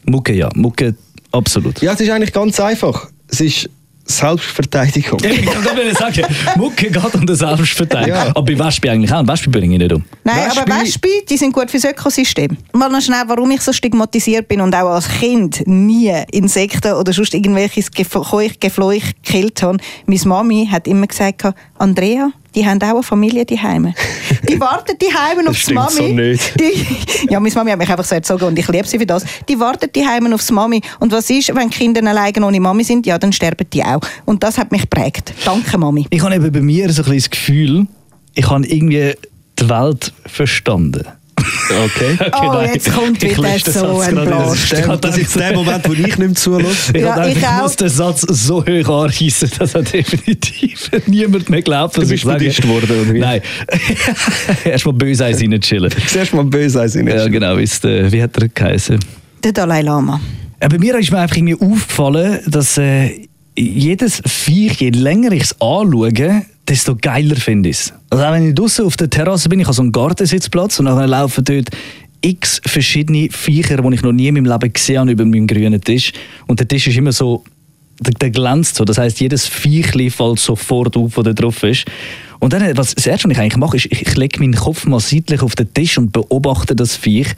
Mucke, 0.10 0.34
ja. 0.34 0.50
Mucke, 0.56 0.96
absolut. 1.32 1.82
Ja, 1.82 1.94
es 1.94 2.00
ist 2.02 2.10
eigentlich 2.10 2.34
ganz 2.34 2.60
einfach. 2.60 3.08
Es 3.28 3.42
ist 3.42 3.70
Selbstverteidigung. 4.06 5.20
Ich 5.24 5.46
kann 5.46 5.62
gerade 5.64 5.94
sagen, 5.94 6.26
Mucke 6.56 6.90
geht 6.90 7.14
um 7.16 7.26
den 7.28 7.36
Selbstverteidigung. 7.36 8.18
Ja. 8.18 8.30
Aber 8.30 8.42
bei 8.42 8.58
Wespe 8.58 8.90
eigentlich 8.90 9.14
auch. 9.14 9.26
Wespe 9.28 9.50
bringe 9.52 9.76
ich 9.76 9.80
nicht 9.80 9.94
um. 9.94 10.04
Nein, 10.24 10.50
aber 10.50 10.62
Wespe- 10.64 10.82
Wespe, 10.82 11.10
die 11.30 11.38
sind 11.38 11.54
gut 11.54 11.70
fürs 11.70 11.86
Ökosystem. 11.86 12.58
Mal 12.74 12.90
noch 12.90 13.02
schnell, 13.02 13.22
warum 13.28 13.52
ich 13.52 13.62
so 13.62 13.72
stigmatisiert 13.72 14.48
bin 14.48 14.62
und 14.62 14.74
auch 14.74 14.90
als 14.90 15.08
Kind 15.08 15.62
nie 15.68 16.12
Insekten 16.32 16.94
oder 16.94 17.14
sonst 17.14 17.34
irgendwelches 17.36 17.92
Gefleuch, 17.92 18.60
Gefleuch 18.60 19.04
gekillt 19.24 19.62
habe. 19.62 19.78
Meine 20.08 20.22
Mami 20.26 20.68
hat 20.72 20.88
immer 20.88 21.06
gesagt, 21.06 21.44
Andrea, 21.78 22.30
die 22.56 22.66
haben 22.66 22.82
auch 22.82 22.88
eine 22.90 23.04
Familie 23.04 23.46
daheim. 23.46 23.94
Die 24.50 24.60
warten 24.60 24.98
daheim 24.98 25.48
aufs 25.48 25.60
stimmt 25.60 25.76
Mami. 25.76 25.92
so 25.92 26.08
nicht. 26.08 26.60
Die, 26.60 27.32
ja, 27.32 27.40
meine 27.40 27.54
Mami 27.54 27.72
hat 27.72 27.78
mich 27.78 27.90
einfach 27.90 28.06
so 28.06 28.16
erzogen 28.16 28.46
und 28.46 28.58
ich 28.58 28.68
liebe 28.68 28.88
sie 28.88 28.98
für 28.98 29.06
das. 29.06 29.24
Die 29.48 29.60
warten 29.60 29.90
daheim 29.94 30.34
aufs 30.34 30.50
Mami. 30.50 30.82
Und 31.00 31.12
was 31.12 31.30
ist, 31.30 31.54
wenn 31.54 31.70
die 31.70 31.78
Kinder 31.78 32.04
alleine 32.08 32.46
ohne 32.46 32.60
Mami 32.60 32.84
sind? 32.84 33.06
Ja, 33.06 33.18
dann 33.20 33.32
sterben 33.32 33.68
die 33.72 33.84
auch. 33.84 34.00
Und 34.26 34.42
das 34.44 34.58
hat 34.58 34.72
mich 34.72 34.82
geprägt. 34.82 35.34
Danke, 35.46 35.78
Mami. 35.78 36.08
Ich 36.10 36.22
habe 36.24 36.36
eben 36.36 36.52
bei 36.52 36.62
mir 36.62 36.92
so 36.92 37.04
ein 37.04 37.12
bisschen 37.12 37.18
das 37.18 37.30
Gefühl, 37.30 37.88
ich 38.34 38.50
habe 38.50 38.66
irgendwie 38.66 39.14
die 39.60 39.70
Welt 39.70 40.14
verstanden. 40.26 41.06
Okay. 41.86 42.18
Oh, 42.42 42.62
jetzt 42.62 42.92
kommt 42.92 43.24
Ich 43.24 43.38
wieder 43.38 43.60
so 43.60 44.00
Satz 44.02 44.08
ein. 44.08 44.16
Blast. 44.16 44.74
Das 45.02 45.18
ist, 45.18 45.36
der, 45.36 45.54
Moment, 45.54 45.88
wo 45.88 45.94
ich 45.94 46.00
nicht 46.00 46.18
mehr 46.18 46.34
zulasse. 46.34 46.94
Ich, 46.94 47.02
Ja, 47.02 47.28
ich 47.28 47.38
ich 47.38 47.46
muss 47.62 47.76
den 47.76 47.90
Satz 47.90 48.22
so 48.22 48.62
hoch 48.66 49.04
anreißen, 49.04 49.52
dass 49.58 49.76
er 49.76 49.84
definitiv 49.84 50.90
niemand 51.08 51.50
mehr 51.50 51.62
glaubt, 51.62 51.98
was 51.98 52.08
Du 52.08 52.14
ich 52.14 52.22
bist 52.22 52.26
sage. 52.26 52.40
Buddhist 52.40 52.62
geworden, 52.62 53.02
oder 53.02 53.14
wie? 53.14 53.20
Nein. 53.20 53.42
Erstmal 54.66 54.94
böse 54.94 55.26
eins 55.26 55.42
rein 55.42 55.60
chillen. 55.62 55.92
Zuerst 56.08 56.34
mal 56.34 56.44
böse 56.46 56.88
sein. 56.88 57.08
Ja, 57.08 57.28
genau. 57.28 57.58
Wie, 57.58 57.64
ist 57.64 57.84
der, 57.84 58.12
wie 58.12 58.22
hat 58.24 58.36
er 58.38 58.48
geheißen? 58.50 59.00
Der 59.44 59.52
Dalai 59.52 59.82
Lama. 59.82 60.20
Ja, 60.62 60.68
bei 60.68 60.78
mir 60.78 60.98
ist 60.98 61.12
mir 61.12 61.20
einfach 61.20 61.38
irgendwie 61.38 61.56
aufgefallen, 61.56 62.40
dass 62.48 62.78
äh, 62.78 63.28
jedes 63.58 64.22
Viech, 64.26 64.80
je 64.82 64.90
länger 64.90 65.32
ich 65.32 65.44
es 65.44 65.52
anschaue, 65.62 66.12
desto 66.70 66.96
geiler 66.96 67.36
finde 67.36 67.70
ich 67.70 67.78
es. 67.78 67.94
Also 68.10 68.24
auch 68.24 68.32
wenn 68.32 68.50
ich 68.50 68.56
draußen 68.56 68.86
auf 68.86 68.96
der 68.96 69.10
Terrasse 69.10 69.50
bin, 69.50 69.60
ich 69.60 69.66
habe 69.66 69.74
so 69.74 69.82
einen 69.82 69.92
Gartensitzplatz 69.92 70.80
und 70.80 70.86
dann 70.86 71.10
laufen 71.10 71.44
dort 71.44 71.70
x 72.22 72.62
verschiedene 72.66 73.30
Viecher, 73.32 73.78
die 73.78 73.96
ich 73.96 74.02
noch 74.02 74.12
nie 74.12 74.28
in 74.28 74.36
meinem 74.36 74.46
Leben 74.46 74.74
gesehen 74.74 75.00
habe, 75.00 75.12
über 75.12 75.26
meinem 75.26 75.48
grünen 75.48 75.82
Tisch. 75.82 76.12
Und 76.48 76.60
der 76.60 76.68
Tisch 76.68 76.88
ist 76.88 76.98
immer 76.98 77.12
so, 77.12 77.44
der, 78.00 78.14
der 78.14 78.30
glänzt 78.30 78.76
so. 78.76 78.86
Das 78.86 78.98
heißt, 78.98 79.20
jedes 79.20 79.48
Viechli 79.48 80.10
fällt 80.10 80.40
sofort 80.40 80.96
auf, 80.98 81.16
das 81.16 81.24
da 81.24 81.34
drauf 81.34 81.64
ist. 81.64 81.86
Und 82.40 82.54
dann, 82.54 82.78
was 82.78 82.96
das 82.96 83.08
Erste, 83.08 83.28
was 83.28 83.34
ich 83.34 83.40
eigentlich 83.40 83.58
mache, 83.58 83.78
ist, 83.78 83.86
ich, 83.86 84.02
ich 84.02 84.16
lege 84.16 84.40
meinen 84.40 84.56
Kopf 84.56 84.86
mal 84.86 85.00
seitlich 85.00 85.42
auf 85.42 85.56
den 85.56 85.74
Tisch 85.74 85.98
und 85.98 86.12
beobachte 86.12 86.76
das 86.76 86.96
Viech. 86.96 87.36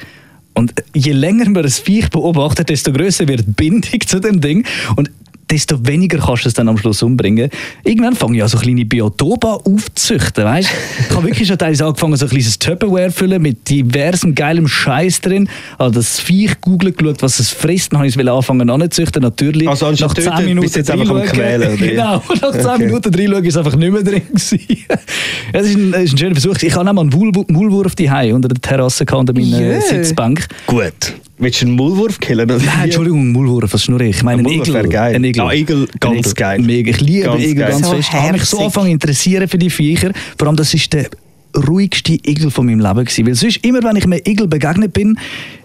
Und 0.53 0.73
je 0.93 1.13
länger 1.13 1.49
man 1.49 1.63
das 1.63 1.79
Viech 1.79 2.09
beobachtet, 2.09 2.69
desto 2.69 2.91
größer 2.91 3.27
wird 3.27 3.41
die 3.41 3.51
Bindung 3.51 4.01
zu 4.05 4.19
dem 4.19 4.41
Ding. 4.41 4.65
Und 4.95 5.09
desto 5.51 5.85
weniger 5.85 6.17
kannst 6.19 6.45
du 6.45 6.47
es 6.47 6.53
dann 6.53 6.69
am 6.69 6.77
Schluss 6.77 7.03
umbringen. 7.03 7.49
Irgendwann 7.83 8.15
fange 8.15 8.37
ich 8.37 8.43
an, 8.43 8.49
so 8.49 8.57
kleine 8.57 8.85
Biotope 8.85 9.47
aufzuzüchten, 9.47 10.45
weißt? 10.45 10.69
Ich 11.09 11.15
habe 11.15 11.27
wirklich 11.27 11.47
schon 11.47 11.57
teilweise 11.57 11.85
angefangen, 11.85 12.15
so 12.15 12.25
ein 12.25 12.29
kleines 12.29 12.57
Tupperware 12.57 13.11
füllen 13.11 13.41
mit 13.41 13.69
diversem 13.69 14.33
geilem 14.33 14.67
Scheiß 14.67 15.21
drin. 15.21 15.49
Habe 15.77 15.91
das 15.91 16.19
Viech 16.19 16.61
googelt, 16.61 16.97
geschaut, 16.97 17.21
was 17.21 17.39
es 17.39 17.49
frisst, 17.49 17.91
dann 17.91 17.99
habe 17.99 18.07
ich 18.07 18.15
es 18.17 18.27
anfangen 18.27 18.69
anzuzüchten, 18.69 19.21
natürlich. 19.21 19.67
Also 19.67 19.91
nach 19.91 20.13
10 20.13 20.25
töten, 20.25 20.45
Minuten 20.45 20.61
bist 20.61 20.75
jetzt 20.75 20.91
einfach 20.91 21.09
am 21.09 21.23
Quälen? 21.23 21.77
Genau, 21.77 22.23
nach 22.41 22.51
10 22.51 22.65
Okay. 22.71 22.85
Minuten 22.85 23.13
reinschauen 23.13 23.43
ist 23.45 23.53
es 23.53 23.57
einfach 23.57 23.75
nicht 23.75 23.91
mehr 23.91 24.03
drin. 24.03 24.21
Es 25.53 25.67
ist 25.67 25.75
ein, 25.75 25.93
ist 25.93 26.13
ein 26.13 26.17
schöner 26.17 26.35
Versuch. 26.35 26.55
Ich 26.61 26.73
habe 26.75 26.89
auch 26.89 26.93
mal 26.93 27.01
einen 27.01 27.11
Maulwurf- 27.11 27.95
daheim 27.95 28.35
unter 28.35 28.47
der 28.47 28.61
Terrasse 28.61 29.05
gehabt, 29.05 29.19
unter 29.29 29.33
meiner 29.33 29.59
Jö. 29.59 29.81
Sitzbank. 29.81 30.47
Gut. 30.65 31.13
Willst 31.41 31.59
du 31.61 31.65
einen 31.65 31.75
Maulwurf 31.75 32.19
killen? 32.19 32.47
Nein? 32.47 32.61
Entschuldigung, 32.83 33.31
Maulwurf, 33.31 33.73
was 33.73 33.83
schnurre 33.83 34.05
ich? 34.05 34.17
Ich 34.17 34.23
meine, 34.23 34.41
Ein 34.41 34.43
Maulwurf 34.43 34.67
Igel. 34.67 34.73
wäre 34.75 34.87
geil. 34.87 35.15
Ein 35.15 35.23
Igel. 35.23 35.41
Ah, 35.41 35.51
Igel, 35.53 35.87
ganz 35.99 36.13
Ein 36.13 36.19
Igel. 36.19 36.33
geil. 36.35 36.59
Mega. 36.61 36.91
Ich 36.91 37.01
liebe 37.01 37.25
Ganz 37.25 37.41
Igel 37.43 37.55
geil. 37.55 37.69
ganz 37.71 37.87
So 37.87 37.95
fest. 37.95 38.09
Ich 38.09 38.13
habe 38.19 38.31
mich 38.33 38.43
so 38.45 38.57
angefangen 38.59 38.85
zu 38.87 38.91
interessieren 38.91 39.47
für 39.47 39.57
die 39.57 39.71
Viecher. 39.71 40.11
Vor 40.37 40.47
allem, 40.47 40.55
das 40.57 40.71
ist 40.75 40.93
der 40.93 41.09
ruhigste 41.67 42.13
Igel 42.13 42.51
von 42.51 42.67
meinem 42.67 42.79
Leben 42.79 43.05
gewesen. 43.05 43.25
Weil 43.25 43.33
sonst, 43.35 43.65
immer 43.65 43.81
wenn 43.83 43.95
ich 43.95 44.03
einem 44.05 44.19
Igel 44.25 44.47
begegnet 44.47 44.93
bin, 44.93 45.17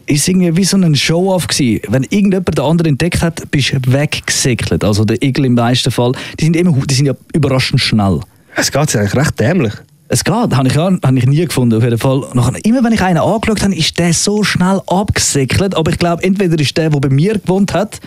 ist 0.06 0.22
es 0.22 0.28
irgendwie 0.28 0.56
wie 0.56 0.64
so 0.64 0.78
ein 0.78 0.94
Show-off 0.94 1.46
gewesen. 1.46 1.80
Wenn 1.88 2.04
irgendjemand 2.04 2.56
den 2.56 2.64
anderen 2.64 2.88
entdeckt 2.92 3.20
hat, 3.20 3.50
bist 3.50 3.72
du 3.74 3.92
weggesäckelt. 3.92 4.82
Also 4.82 5.04
der 5.04 5.22
Igel 5.22 5.44
im 5.44 5.54
meisten 5.54 5.90
Fall. 5.90 6.12
Die 6.40 6.44
sind, 6.46 6.56
immer, 6.56 6.72
die 6.86 6.94
sind 6.94 7.04
ja 7.06 7.12
überraschend 7.34 7.80
schnell. 7.82 8.20
Es 8.56 8.72
geht 8.72 8.96
eigentlich 8.96 9.14
recht 9.14 9.38
dämlich. 9.38 9.74
Es 10.08 10.22
geht, 10.22 10.34
habe 10.34 10.68
ich, 10.68 10.76
habe 10.76 11.18
ich 11.18 11.26
nie 11.26 11.44
gefunden, 11.44 11.76
auf 11.76 11.82
jeden 11.82 11.98
Fall. 11.98 12.24
Nachher, 12.34 12.64
immer 12.64 12.84
wenn 12.84 12.92
ich 12.92 13.02
einen 13.02 13.18
angeschaut 13.18 13.62
habe, 13.62 13.74
ist 13.74 13.98
der 13.98 14.12
so 14.12 14.44
schnell 14.44 14.80
abgesäckelt. 14.86 15.74
Aber 15.76 15.90
ich 15.90 15.98
glaube, 15.98 16.22
entweder 16.22 16.58
ist 16.60 16.76
der, 16.76 16.90
der 16.90 17.00
bei 17.00 17.08
mir 17.08 17.38
gewohnt 17.38 17.74
hat, 17.74 18.00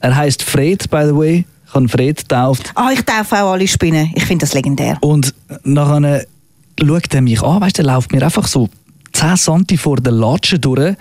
er 0.00 0.14
heißt 0.14 0.42
Fred, 0.42 0.88
by 0.90 1.04
the 1.06 1.16
way, 1.16 1.44
ich 1.66 1.74
habe 1.74 1.88
Fred 1.88 2.18
getauft. 2.18 2.70
Ah, 2.76 2.90
ich 2.92 3.02
taufe 3.02 3.42
auch 3.42 3.52
alle 3.52 3.66
Spinnen. 3.66 4.12
Ich 4.14 4.24
finde 4.24 4.44
das 4.44 4.54
legendär. 4.54 4.96
Und 5.00 5.34
nachher 5.64 6.24
schaut 6.78 7.14
er 7.14 7.20
mich 7.20 7.42
an, 7.42 7.60
weißt 7.60 7.78
du, 7.78 7.82
der 7.82 7.92
läuft 7.92 8.12
mir 8.12 8.22
einfach 8.22 8.46
so 8.46 8.68
10 9.12 9.36
cm 9.36 9.78
vor 9.78 9.96
der 9.96 10.12
Latsche 10.12 10.58
durch 10.58 10.94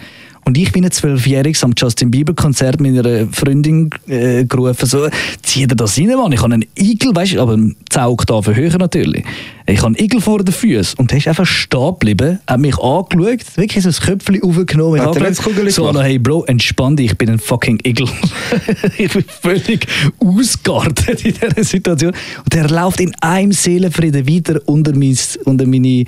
Und 0.46 0.58
ich 0.58 0.72
bin 0.72 0.84
ein 0.84 0.92
Zwölfjähriges 0.92 1.64
am 1.64 1.74
Justin 1.78 2.12
Bieber 2.12 2.34
Konzert 2.34 2.80
mit 2.80 2.98
einer 2.98 3.28
Freundin 3.32 3.90
äh, 4.08 4.44
gerufen, 4.46 4.86
so, 4.86 5.08
zieh 5.42 5.68
dir 5.68 5.76
das 5.76 5.98
rein, 5.98 6.08
Mann. 6.08 6.32
Ich 6.32 6.42
habe 6.42 6.54
einen 6.54 6.66
Igel, 6.78 7.16
weißt 7.16 7.34
du, 7.34 7.42
aber 7.42 7.58
10 7.90 8.04
Oktaven 8.04 8.56
höher 8.56 8.78
natürlich. 8.78 9.24
Ich 9.66 9.78
habe 9.78 9.88
einen 9.88 9.96
Igel 9.96 10.20
vor 10.20 10.44
den 10.44 10.54
Füßen 10.54 11.00
und 11.00 11.12
der 11.12 11.20
ist 11.20 11.28
einfach 11.28 11.46
stehen 11.46 11.92
geblieben, 11.92 12.40
hat 12.46 12.60
mich 12.60 12.78
angeschaut, 12.78 13.40
wirklich 13.56 13.84
so 13.84 13.90
ein 13.90 13.96
Köpfchen 13.96 14.44
aufgenommen. 14.44 15.00
Hat 15.00 15.16
er 15.16 15.28
angeschaut, 15.28 15.72
so, 15.72 15.86
gemacht? 15.86 16.06
hey 16.06 16.20
Bro, 16.20 16.44
entspann 16.46 16.98
dich, 16.98 17.12
ich 17.12 17.18
bin 17.18 17.30
ein 17.30 17.40
fucking 17.40 17.80
Igel. 17.86 18.08
ich 18.98 19.12
bin 19.14 19.24
völlig 19.24 19.88
ausgeartet 20.20 21.26
in 21.26 21.34
dieser 21.34 21.64
Situation. 21.64 22.14
Und 22.44 22.54
der 22.54 22.70
läuft 22.70 23.00
in 23.00 23.16
einem 23.22 23.54
Seelenfrieden 23.54 24.28
weiter 24.28 24.60
unter, 24.66 24.94
mein, 24.94 25.18
unter 25.46 25.66
meine 25.66 26.04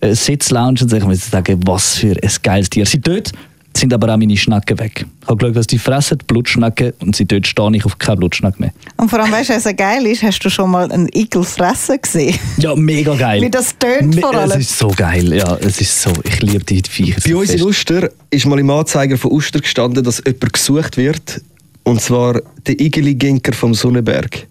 äh, 0.00 0.14
Sitzlounge 0.14 0.82
und 0.82 0.92
ich 0.92 1.04
muss 1.04 1.30
sagen, 1.30 1.60
was 1.66 1.96
für 1.96 2.16
ein 2.22 2.30
geiles 2.42 2.70
Tier. 2.70 2.86
Sie 2.86 3.00
dort 3.00 3.32
sind 3.76 3.92
aber 3.92 4.12
auch 4.12 4.16
meine 4.16 4.36
Schnecken 4.36 4.78
weg. 4.78 5.06
Ich 5.22 5.28
habe 5.28 5.36
geschaut, 5.36 5.56
dass 5.56 5.66
die 5.66 5.78
fressen, 5.78 6.18
die 6.18 6.24
Blutschnecken, 6.24 6.92
und 7.00 7.16
sie 7.16 7.24
dort 7.24 7.46
stehe 7.46 7.76
ich 7.76 7.84
auf 7.84 7.98
keine 7.98 8.16
Blutschnecke 8.18 8.60
mehr. 8.60 8.72
Und 8.96 9.08
vor 9.08 9.20
allem, 9.20 9.32
weißt 9.32 9.50
du, 9.50 9.54
was 9.54 9.64
so 9.64 9.74
geil 9.74 10.06
ist, 10.06 10.22
hast 10.22 10.40
du 10.40 10.50
schon 10.50 10.70
mal 10.70 10.90
einen 10.90 11.08
Igel 11.14 11.42
fressen 11.44 12.00
gesehen? 12.00 12.38
Ja, 12.58 12.74
mega 12.74 13.14
geil. 13.14 13.42
Wie 13.42 13.50
das 13.50 13.76
tönt 13.78 14.20
vor 14.20 14.34
allem. 14.34 14.50
Es 14.50 14.70
ist 14.70 14.78
so 14.78 14.88
geil, 14.88 15.32
ja. 15.32 15.56
Es 15.56 15.80
ist 15.80 16.02
so, 16.02 16.12
ich 16.24 16.42
liebe 16.42 16.64
die 16.64 16.82
Viecher. 16.88 17.20
Bei 17.24 17.30
so 17.30 17.38
uns 17.38 17.50
in. 17.50 17.62
Uster 17.62 18.10
ist 18.30 18.46
mal 18.46 18.58
im 18.58 18.70
Anzeiger 18.70 19.16
von 19.16 19.32
Uster 19.32 19.60
gestanden, 19.60 20.04
dass 20.04 20.22
jemand 20.24 20.52
gesucht 20.52 20.96
wird. 20.96 21.40
Und 21.84 22.00
zwar 22.00 22.40
der 22.66 22.78
Igeli-Ginker 22.78 23.52
vom 23.52 23.74
Sonnenberg. 23.74 24.46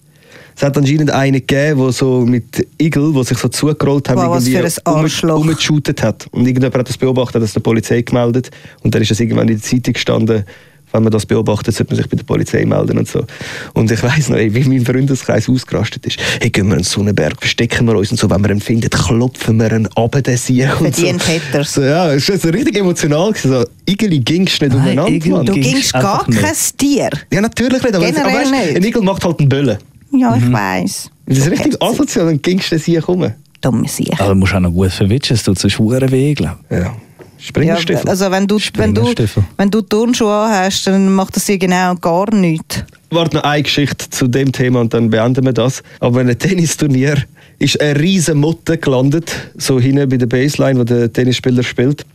Es 0.62 0.66
hat 0.68 0.78
anscheinend 0.78 1.10
einen 1.10 1.44
gegeben, 1.44 1.82
der 1.82 1.92
so 1.92 2.24
mit 2.24 2.68
Igel, 2.80 3.12
die 3.14 3.24
sich 3.24 3.40
so 3.40 3.48
zugerollt 3.48 4.08
haben, 4.10 4.18
Wow, 4.22 4.38
ein 4.38 4.72
Arschloch. 4.84 5.40
umgeshootet 5.40 6.04
hat. 6.04 6.28
Und 6.30 6.46
irgendjemand 6.46 6.76
hat 6.78 6.88
das 6.88 7.00
beobachtet, 7.00 7.38
hat 7.38 7.42
das 7.42 7.54
der 7.54 7.62
Polizei 7.62 8.04
gemeldet. 8.04 8.52
Und 8.84 8.94
dann 8.94 9.02
ist 9.02 9.10
das 9.10 9.20
irgendwann 9.20 9.48
in 9.48 9.56
der 9.56 9.64
Zeitung 9.64 9.94
gestanden, 9.94 10.46
wenn 10.92 11.02
man 11.02 11.12
das 11.12 11.26
beobachtet, 11.26 11.74
sollte 11.74 11.94
man 11.94 11.98
sich 12.04 12.10
bei 12.12 12.16
der 12.18 12.26
Polizei 12.26 12.64
melden 12.64 13.00
und 13.00 13.08
so. 13.08 13.26
Und 13.74 13.90
ich 13.90 14.04
weiss 14.04 14.30
noch, 14.30 14.38
ey, 14.38 14.54
wie 14.54 14.64
mein 14.70 14.86
Freundeskreis 14.86 15.50
ausgerastet 15.50 16.06
ist. 16.06 16.20
Hey, 16.40 16.52
gehen 16.52 16.68
wir 16.68 16.74
in 16.74 16.82
den 16.82 16.84
Sonnenberg, 16.86 17.40
verstecken 17.40 17.88
wir 17.88 17.96
uns 17.98 18.12
und 18.12 18.20
so. 18.20 18.30
Wenn 18.30 18.44
wir 18.44 18.52
ihn 18.52 18.62
finden, 18.62 18.88
klopfen 18.92 19.58
wir 19.58 19.72
ihn 19.72 19.88
ab, 19.96 20.12
den 20.24 20.38
Sieg 20.38 20.70
und 20.80 20.96
so. 20.96 21.08
Er's. 21.08 21.74
So, 21.74 21.82
ja, 21.82 22.14
es 22.14 22.30
war 22.30 22.38
so 22.38 22.50
richtig 22.50 22.78
emotional. 22.78 23.34
So, 23.36 23.64
Igeli 23.90 24.20
gingst 24.20 24.62
nicht 24.62 24.74
Nein, 24.76 24.82
umeinander. 25.00 25.12
Igel 25.12 25.32
Mann. 25.32 25.46
Du 25.48 25.54
Gingst 25.54 25.94
gar 25.94 26.24
kein 26.24 26.56
Tier. 26.78 27.10
Ja, 27.34 27.42
natürlich 27.42 27.82
nicht. 27.82 27.96
Aber, 27.96 28.06
Generell 28.06 28.26
aber 28.26 28.34
weißt, 28.36 28.52
nicht. 28.52 28.76
ein 28.76 28.84
Igel 28.84 29.02
macht 29.02 29.26
halt 29.26 29.40
einen 29.40 29.50
Böllen. 29.50 29.78
Ja, 30.14 30.36
Mhm. 30.36 30.44
ich 30.48 30.54
weiss. 30.54 31.10
Das 31.26 31.38
ist 31.40 31.52
richtig 31.52 31.82
asozial, 31.82 32.26
dann 32.26 32.42
gingst 32.42 32.72
du 32.72 32.76
den 32.76 32.82
Sieg 32.84 33.08
rum. 33.08 33.32
Dumme 33.62 33.88
Sicher. 33.88 34.16
Aber 34.20 34.30
du 34.30 34.36
musst 34.40 34.54
auch 34.54 34.60
noch 34.60 34.72
gut 34.72 34.92
verwitschen, 34.92 35.36
es 35.36 35.44
tut 35.44 35.58
so 35.60 35.70
schwere 35.70 36.10
weh, 36.12 36.34
glaub. 36.34 36.58
Ja. 36.70 36.78
Ja, 36.80 36.96
Springerstiefel. 37.38 38.08
also 38.08 38.30
wenn 38.30 38.46
du, 38.46 38.60
wenn, 38.76 38.94
du, 38.94 39.14
wenn 39.58 39.72
du 39.72 39.82
Turnschuhe 39.82 40.48
hast, 40.50 40.86
dann 40.86 41.12
macht 41.14 41.36
das 41.36 41.46
dir 41.46 41.58
genau 41.58 41.96
gar 41.96 42.32
nichts. 42.36 42.84
Warte 43.10 43.38
noch 43.38 43.44
eine 43.44 43.64
Geschichte 43.64 44.10
zu 44.10 44.28
dem 44.28 44.52
Thema 44.52 44.82
und 44.82 44.94
dann 44.94 45.10
beenden 45.10 45.44
wir 45.44 45.54
das. 45.54 45.82
Aber 46.00 46.16
bei 46.16 46.22
einem 46.22 46.38
Tennisturnier 46.38 47.18
ist 47.58 47.82
eine 47.82 48.00
riesen 48.00 48.38
Motte 48.38 48.78
gelandet, 48.78 49.32
so 49.58 49.80
hinten 49.80 50.08
bei 50.10 50.18
der 50.18 50.28
Baseline, 50.28 50.80
wo 50.80 50.84
der 50.84 51.12
Tennisspieler 51.12 51.64
spielt. 51.64 52.06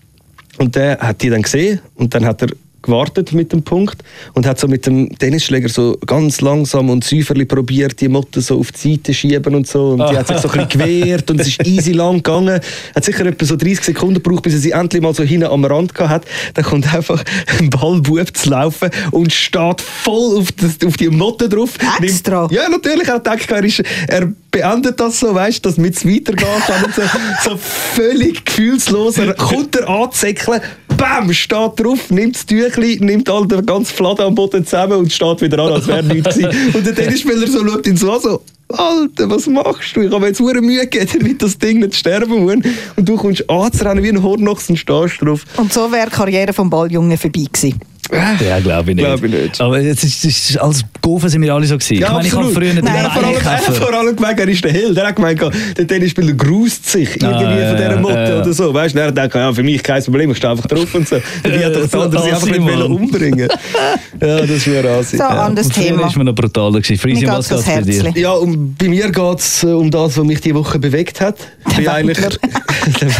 Und 0.59 0.77
der 0.77 0.99
hat 1.01 1.21
die 1.23 1.29
dann 1.31 1.43
gesehen 1.43 1.81
und 1.97 2.15
dann 2.15 2.25
hat 2.25 2.43
er 2.43 2.49
gewartet 2.87 3.33
mit 3.33 3.53
dem 3.53 3.63
Punkt 3.63 4.03
und 4.35 4.47
hat 4.47 4.59
so 4.59 4.69
mit 4.69 4.87
dem 4.87 5.17
Tennisschläger 5.19 5.69
so 5.69 5.97
ganz 6.07 6.41
langsam 6.41 6.91
und 6.91 7.05
säuferlich 7.05 7.49
probiert, 7.49 8.01
die 8.01 8.09
Motte 8.09 8.41
so 8.41 8.59
auf 8.59 8.73
die 8.73 8.93
Seite 8.93 9.13
schieben 9.13 9.55
und 9.55 9.67
so. 9.67 9.91
Und 9.91 10.11
die 10.11 10.17
hat 10.17 10.27
sich 10.27 10.39
so 10.39 10.49
ein 10.49 10.67
bisschen 10.67 10.81
gewehrt 10.87 11.31
und 11.31 11.41
es 11.41 11.49
ist 11.49 11.67
easy 11.67 11.93
lang 11.93 12.17
gegangen. 12.17 12.61
Hat 12.95 13.05
sicher 13.05 13.27
etwa 13.27 13.45
so 13.45 13.57
30 13.57 13.85
Sekunden 13.85 14.23
gebraucht, 14.23 14.43
bis 14.43 14.55
er 14.55 14.61
sie 14.61 14.71
endlich 14.71 15.03
mal 15.03 15.15
so 15.15 15.23
hinten 15.23 15.47
am 15.47 15.65
Rand 15.65 15.95
gehabt 15.95 16.11
hat. 16.11 16.25
Dann 16.55 16.65
kommt 16.65 16.93
einfach 16.95 17.23
ein 17.59 17.71
Ballbub 17.71 18.37
zu 18.37 18.51
laufen 18.51 18.91
und 19.11 19.33
steht 19.33 19.81
voll 19.81 20.39
auf, 20.39 20.53
das, 20.53 20.79
auf 20.87 20.97
die 20.97 21.09
Motte 21.09 21.49
drauf. 21.49 21.75
Extra? 22.01 22.49
Ja, 22.51 22.69
natürlich. 22.69 23.09
Er 23.09 23.21
er, 23.27 23.65
ist, 23.65 23.83
er 24.09 24.33
beendet 24.51 24.99
das 24.99 25.21
so, 25.21 25.35
weißt 25.35 25.65
du, 25.65 25.69
dass 25.69 25.79
mit 25.79 25.97
weitergehen 26.05 26.63
kann. 26.67 26.93
So, 26.95 27.51
so 27.51 27.57
völlig 27.57 28.45
gefühlslos. 28.45 29.19
Er 29.19 29.35
kommt 29.35 29.77
er 29.77 29.89
anzäckeln, 29.89 30.61
bam, 30.97 31.33
steht 31.33 31.73
drauf, 31.77 32.11
nimmt 32.11 32.37
das 32.37 32.47
Tüchli, 32.47 32.99
nimmt 33.01 33.29
all 33.29 33.47
den 33.47 33.65
ganzen 33.65 33.95
Fladen 33.95 34.27
am 34.27 34.35
Boden 34.35 34.65
zusammen 34.65 34.99
und 34.99 35.13
steht 35.13 35.41
wieder 35.41 35.59
an, 35.59 35.73
als 35.73 35.87
wäre 35.87 36.03
nichts 36.15 36.37
gewesen. 36.37 36.75
Und 36.75 36.87
der 36.87 36.95
Tennisspieler 36.95 37.47
so 37.47 37.67
schaut 37.67 37.87
ihn 37.87 37.97
so 37.97 38.13
an, 38.13 38.21
so, 38.21 38.43
Alter, 38.69 39.31
was 39.31 39.47
machst 39.47 39.95
du? 39.95 40.03
Ich 40.03 40.11
habe 40.11 40.21
mir 40.21 40.29
jetzt 40.29 40.41
hure 40.41 40.61
Mühe 40.61 40.87
gegeben, 40.87 41.09
damit 41.19 41.43
das 41.43 41.59
Ding 41.59 41.81
nicht 41.81 41.95
sterben 41.95 42.43
muss. 42.45 42.55
Und 42.97 43.09
du 43.09 43.17
kommst 43.17 43.49
anzurennen 43.49 44.03
wie 44.03 44.09
ein 44.09 44.23
Hornochs 44.23 44.69
und 44.69 44.77
stehst 44.77 45.23
drauf. 45.23 45.45
Und 45.57 45.73
so 45.73 45.91
wäre 45.93 46.07
die 46.07 46.17
Karriere 46.17 46.53
vom 46.53 46.69
Balljungen 46.69 47.17
vorbei 47.17 47.45
gewesen. 47.53 47.79
Ja, 48.13 48.61
glaube 48.61 48.91
ich 48.91 48.97
nicht. 48.97 49.05
Glaub 49.07 49.23
ich 49.25 49.31
nicht. 49.31 49.61
Aber 49.61 49.79
es 49.81 50.05
ist, 50.05 50.25
ist, 50.25 50.59
als 50.59 50.85
Gofen 51.03 51.29
sind 51.29 51.43
wir 51.43 51.53
alle 51.55 51.67
so 51.67 51.77
gewesen. 51.77 51.95
ich 51.95 52.09
meine, 52.09 52.27
ich 52.27 52.33
habe 52.35 52.51
früher 52.51 52.73
nicht 52.73 52.85
Nein, 52.85 53.07
vor 53.13 53.25
allem, 53.25 53.37
er 53.37 53.73
vor 53.73 53.93
allem 53.95 54.17
gemerkt, 54.17 54.41
er 54.41 54.49
ist 54.49 54.65
der 54.65 54.73
Held. 54.73 54.97
Er 54.97 55.09
hat 55.09 55.17
gemeint, 55.17 55.41
der 55.77 55.87
Tennisspieler 55.87 56.33
grußt 56.35 56.89
sich 56.91 57.11
irgendwie 57.17 57.27
Ah, 57.35 57.69
von 57.69 57.77
dieser 57.77 57.91
ja, 57.91 57.97
Motte 58.01 58.15
ja, 58.15 58.29
ja. 58.29 58.41
oder 58.43 58.53
so. 58.53 58.73
Weißt 58.73 58.95
du, 58.95 58.99
er 59.01 59.13
denkt, 59.13 59.35
ja, 59.35 59.53
für 59.53 59.63
mich 59.63 59.83
kein 59.83 60.03
Problem, 60.05 60.31
ich 60.31 60.37
stehe 60.37 60.51
einfach 60.53 60.67
drauf 60.67 60.95
und 60.95 61.09
so. 61.09 61.17
Dabei 61.43 61.65
hat 61.67 61.75
doch 61.77 61.87
der 61.89 62.01
andere 62.01 62.23
sich 62.23 62.33
Ah, 62.33 62.37
einfach 62.37 62.49
nicht 62.49 62.83
umbringen 62.83 63.49
Ja, 64.21 64.41
das 64.41 64.51
ist 64.51 64.67
mir 64.67 64.85
rasig. 64.85 65.19
So, 65.19 65.25
anderes 65.25 65.67
Und 65.67 65.75
früher 65.75 65.85
Thema. 65.87 66.07
ist 66.07 66.17
man 66.17 66.27
noch 66.27 66.35
brutaler 66.35 66.81
gewesen. 66.81 67.29
Was 67.29 67.49
geht's 67.49 67.65
bei 67.65 67.81
dir? 67.83 68.13
Ja, 68.15 68.33
und 68.33 68.77
bei 68.79 68.89
mir 68.89 69.11
geht 69.11 69.39
es 69.39 69.65
um 69.65 69.91
das, 69.91 70.17
was 70.17 70.25
mich 70.25 70.41
diese 70.41 70.55
Woche 70.55 70.79
bewegt 70.79 71.21
hat. 71.21 71.37
Ich 71.71 71.77
bin 71.77 71.89
eigentlich, 71.89 72.19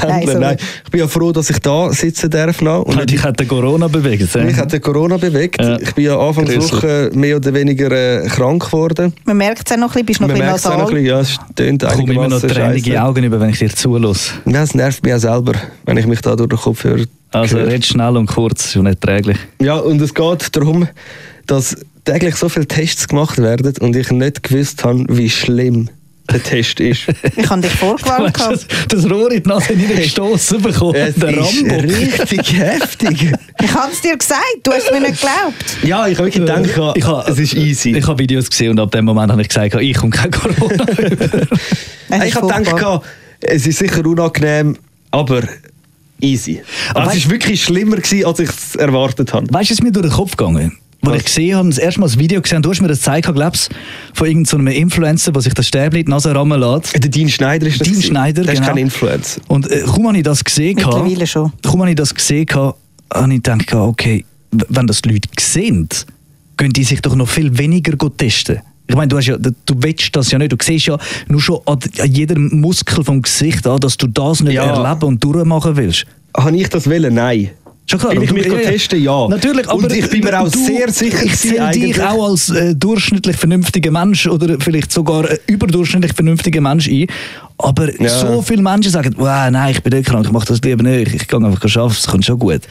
Nein, 0.07 0.29
nein. 0.39 0.57
Ich 0.85 0.91
bin 0.91 1.01
ja 1.01 1.09
froh, 1.09 1.33
dass 1.33 1.51
ich 1.51 1.59
da 1.59 1.93
sitzen 1.93 2.31
darf 2.31 2.61
noch. 2.63 2.83
Und 2.83 3.11
Dich 3.11 3.23
hat 3.23 3.39
der 3.41 3.47
Corona 3.47 3.89
bewegt. 3.89 4.23
Äh? 4.77 4.81
der 4.81 4.93
Corona 4.93 5.17
bewegt. 5.17 5.61
Ja. 5.61 5.79
Ich 5.79 5.95
bin 5.95 6.05
ja 6.05 6.19
Anfangswoche 6.19 7.11
mehr 7.15 7.37
oder 7.37 7.53
weniger 7.55 7.91
äh, 7.91 8.29
krank 8.29 8.65
geworden. 8.65 9.13
Man 9.25 9.37
merkt 9.37 9.69
es 9.69 9.73
auch 9.73 9.81
noch 9.81 9.95
ein 9.97 10.05
bisschen, 10.05 10.07
bist 10.07 10.21
noch 10.21 10.29
Man 10.29 10.37
ein 10.37 10.43
merkt 10.43 10.59
es 10.59 10.67
auch 10.67 10.79
noch 10.79 10.89
ein 10.89 10.95
bisschen 10.95 10.97
bisschen, 10.97 11.07
nasal. 11.07 11.07
ja, 11.07 11.21
es 11.21 11.55
tönt 11.55 11.83
Ich 11.83 11.89
komme 11.89 12.13
immer 12.13 12.29
noch 12.29 12.41
tränige. 12.41 13.03
Augen 13.03 13.25
über, 13.25 13.41
wenn 13.41 13.51
ich 13.51 13.59
dir 13.59 13.71
zulasse. 13.71 14.33
Ja, 14.45 14.63
es 14.63 14.75
nervt 14.75 15.03
mich 15.05 15.15
auch 15.15 15.19
selber, 15.19 15.53
wenn 15.85 15.97
ich 15.97 16.07
mich 16.07 16.21
da 16.21 16.37
durch 16.37 16.49
den 16.49 16.59
Kopf 16.59 16.85
höre. 16.85 17.05
Also 17.33 17.59
red 17.59 17.85
schnell 17.85 18.17
und 18.17 18.27
kurz, 18.27 18.75
ist 18.75 18.77
nicht 18.77 19.01
träglich. 19.01 19.39
Ja, 19.61 19.77
und 19.77 20.01
es 20.01 20.15
geht 20.15 20.57
darum, 20.57 20.89
dass 21.47 21.77
täglich 22.05 22.37
so 22.37 22.49
viele 22.49 22.67
Tests 22.67 23.09
gemacht 23.09 23.39
werden 23.39 23.75
und 23.81 23.97
ich 23.97 24.11
nicht 24.11 24.43
gewusst 24.43 24.85
habe, 24.85 25.05
wie 25.09 25.29
schlimm 25.29 25.91
der 26.31 26.43
Test 26.43 26.81
ist. 26.81 27.03
Ich 27.37 27.49
habe 27.49 27.61
dich 27.63 27.73
vorgewarnt. 27.73 28.37
Das, 28.39 28.67
das 28.89 29.11
Rohr 29.11 29.31
in 29.33 29.43
die 29.43 29.49
Nase 29.49 29.75
hineingestossen 29.75 30.63
bekommen. 30.63 30.95
es 30.97 31.15
der 31.15 31.31
ist 31.31 31.63
Rambo. 31.63 31.75
richtig 31.77 32.59
heftig. 32.59 33.33
Ich 33.63 33.75
habe 33.75 33.93
es 33.93 34.01
dir 34.01 34.17
gesagt, 34.17 34.43
du 34.63 34.73
hast 34.73 34.91
mir 34.91 35.01
nicht 35.01 35.21
geglaubt. 35.21 35.77
Ja, 35.83 36.07
ich 36.07 36.19
habe 36.19 36.27
wirklich 36.33 36.47
gedacht, 36.47 36.97
Ich 36.97 37.05
habe- 37.05 37.31
es 37.31 37.39
ist 37.39 37.55
easy. 37.55 37.91
Ich 37.97 38.07
habe 38.07 38.19
Videos 38.19 38.49
gesehen 38.51 38.71
und 38.71 38.81
ab 38.81 38.91
dem 38.91 39.05
Moment 39.05 39.31
habe 39.33 39.43
ich 39.43 39.49
gesagt, 39.49 39.75
ich 39.81 39.97
komme 39.97 40.11
kein 40.11 40.31
Corona. 40.31 40.85
Es 42.09 42.25
ich 42.25 42.35
habe 42.37 42.47
gedacht, 42.63 43.03
es 43.41 43.67
ist 43.67 43.79
sicher 43.81 44.07
unangenehm, 44.07 44.77
aber 45.11 45.43
easy. 46.21 46.63
Aber 46.91 47.07
Also, 47.09 47.19
es 47.19 47.25
war 47.25 47.33
wirklich 47.33 47.63
schlimmer, 47.63 47.97
gewesen, 47.97 48.25
als 48.25 48.39
ich 48.39 48.49
es 48.49 48.77
erwartet 48.77 49.33
habe. 49.33 49.47
Weißt 49.53 49.71
du, 49.71 49.75
es 49.75 49.79
ist 49.81 49.83
mir 49.83 49.91
durch 49.93 50.07
den 50.07 50.13
Kopf 50.15 50.37
gegangen? 50.37 50.79
Als 51.07 51.15
Was? 51.15 51.19
ich 51.21 51.25
gesehen 51.27 51.57
habe, 51.57 51.69
das 51.69 51.79
erste 51.79 52.01
Mal 52.01 52.07
das 52.07 52.19
Video 52.19 52.41
gesehen, 52.43 52.63
du 52.63 52.71
hast 52.71 52.81
mir 52.81 52.89
das 52.89 52.99
gezeigt, 52.99 53.33
glaubst 53.35 53.71
von 54.15 54.27
irgendeinem 54.27 54.67
Influencer, 54.69 55.33
der 55.33 55.43
sich 55.43 55.55
das 55.55 55.67
Stäbli 55.69 56.01
in 56.01 56.07
die 56.07 56.11
Nase 56.11 56.35
rammen 56.35 56.61
lässt. 56.61 56.93
Der 56.95 57.11
Dean 57.11 57.29
Schneider 57.29 57.67
ist 57.67 57.81
das. 57.81 57.89
Dean. 57.89 58.03
Schneider, 58.03 58.43
Der 58.43 58.53
ist 58.55 58.61
genau. 58.61 58.69
kein 58.73 58.79
Influencer. 58.79 59.41
Und 59.49 59.71
äh, 59.71 59.81
kaum 59.87 60.09
habe 60.09 60.17
ich 60.19 60.23
das 60.25 60.45
gesehen, 60.45 60.77
Mittlerweile 60.77 61.27
schon. 61.27 61.53
kaum 61.65 61.81
habe 61.81 61.91
ich 61.91 61.97
das 61.97 62.15
gesehen, 62.15 62.47
habe 62.55 62.75
ich 63.35 63.43
gedacht, 63.43 63.73
okay, 63.75 64.25
wenn 64.51 64.87
das 64.87 65.03
die 65.03 65.11
Leute 65.11 65.29
sehen, 65.39 65.89
können 66.57 66.73
die 66.73 66.85
sich 66.85 67.03
doch 67.03 67.15
noch 67.15 67.29
viel 67.29 67.57
weniger 67.59 67.97
go 67.97 68.09
testen. 68.09 68.61
Ich 68.89 68.95
meine, 68.95 69.09
du, 69.09 69.17
hast 69.17 69.27
ja, 69.27 69.37
du 69.37 69.53
willst 69.79 70.15
das 70.15 70.31
ja 70.31 70.39
nicht. 70.39 70.53
Du 70.53 70.57
siehst 70.63 70.87
ja 70.87 70.97
nur 71.29 71.41
schon 71.41 71.59
an, 71.67 71.79
an 72.01 72.13
jedem 72.13 72.61
Muskel 72.61 73.03
vom 73.03 73.21
Gesicht 73.21 73.67
an, 73.67 73.81
dass 73.81 73.97
du 73.97 74.07
das 74.07 74.41
nicht 74.43 74.55
Ja. 74.55 74.65
erleben 74.65 75.05
und 75.07 75.25
durchmachen 75.25 75.77
willst. 75.77 76.07
Habe 76.37 76.57
ich 76.57 76.69
das 76.69 76.89
wollen? 76.89 77.15
Nein. 77.15 77.51
Schon 77.89 78.01
klar. 78.01 78.17
Will 78.17 78.23
ich 78.25 78.33
mich 78.33 78.47
testen? 78.49 79.01
Ja. 79.03 79.29
Natürlich, 79.29 79.69
aber 79.69 79.77
Und 79.79 79.93
ich 79.93 80.09
bin 80.11 80.21
mir 80.25 80.41
auch 80.41 80.51
du- 80.51 80.59
sehr 80.59 80.91
sicher 80.91 81.23
Ich 81.25 81.37
sehe 81.37 81.71
dich 81.71 82.01
auch 82.03 82.31
als 82.31 82.51
äh, 82.51 82.75
durchschnittlich 82.75 83.37
vernünftiger 83.37 83.91
Mensch 83.93 84.27
oder 84.27 84.57
vielleicht 84.59 84.91
sogar 84.91 85.31
äh, 85.31 85.39
überdurchschnittlich 85.47 86.13
vernünftiger 86.13 86.61
Mensch 86.61 86.89
ein. 86.89 87.07
Aber 87.59 87.89
Ja. 88.03 88.09
so 88.09 88.43
viele 88.43 88.63
Menschen 88.63 88.91
sagen, 88.91 89.15
wow, 89.17 89.49
nein, 89.51 89.71
ich 89.73 89.83
bin 89.83 89.93
nicht 89.97 90.09
krank, 90.09 90.27
ich 90.27 90.33
mache 90.33 90.47
das 90.47 90.61
lieber 90.63 90.83
nicht, 90.83 91.15
ich 91.15 91.29
gehe 91.29 91.39
einfach 91.39 91.63
arbeiten, 91.77 91.93
es 91.97 92.07
kommt 92.07 92.25
schon 92.25 92.39
gut. 92.39 92.63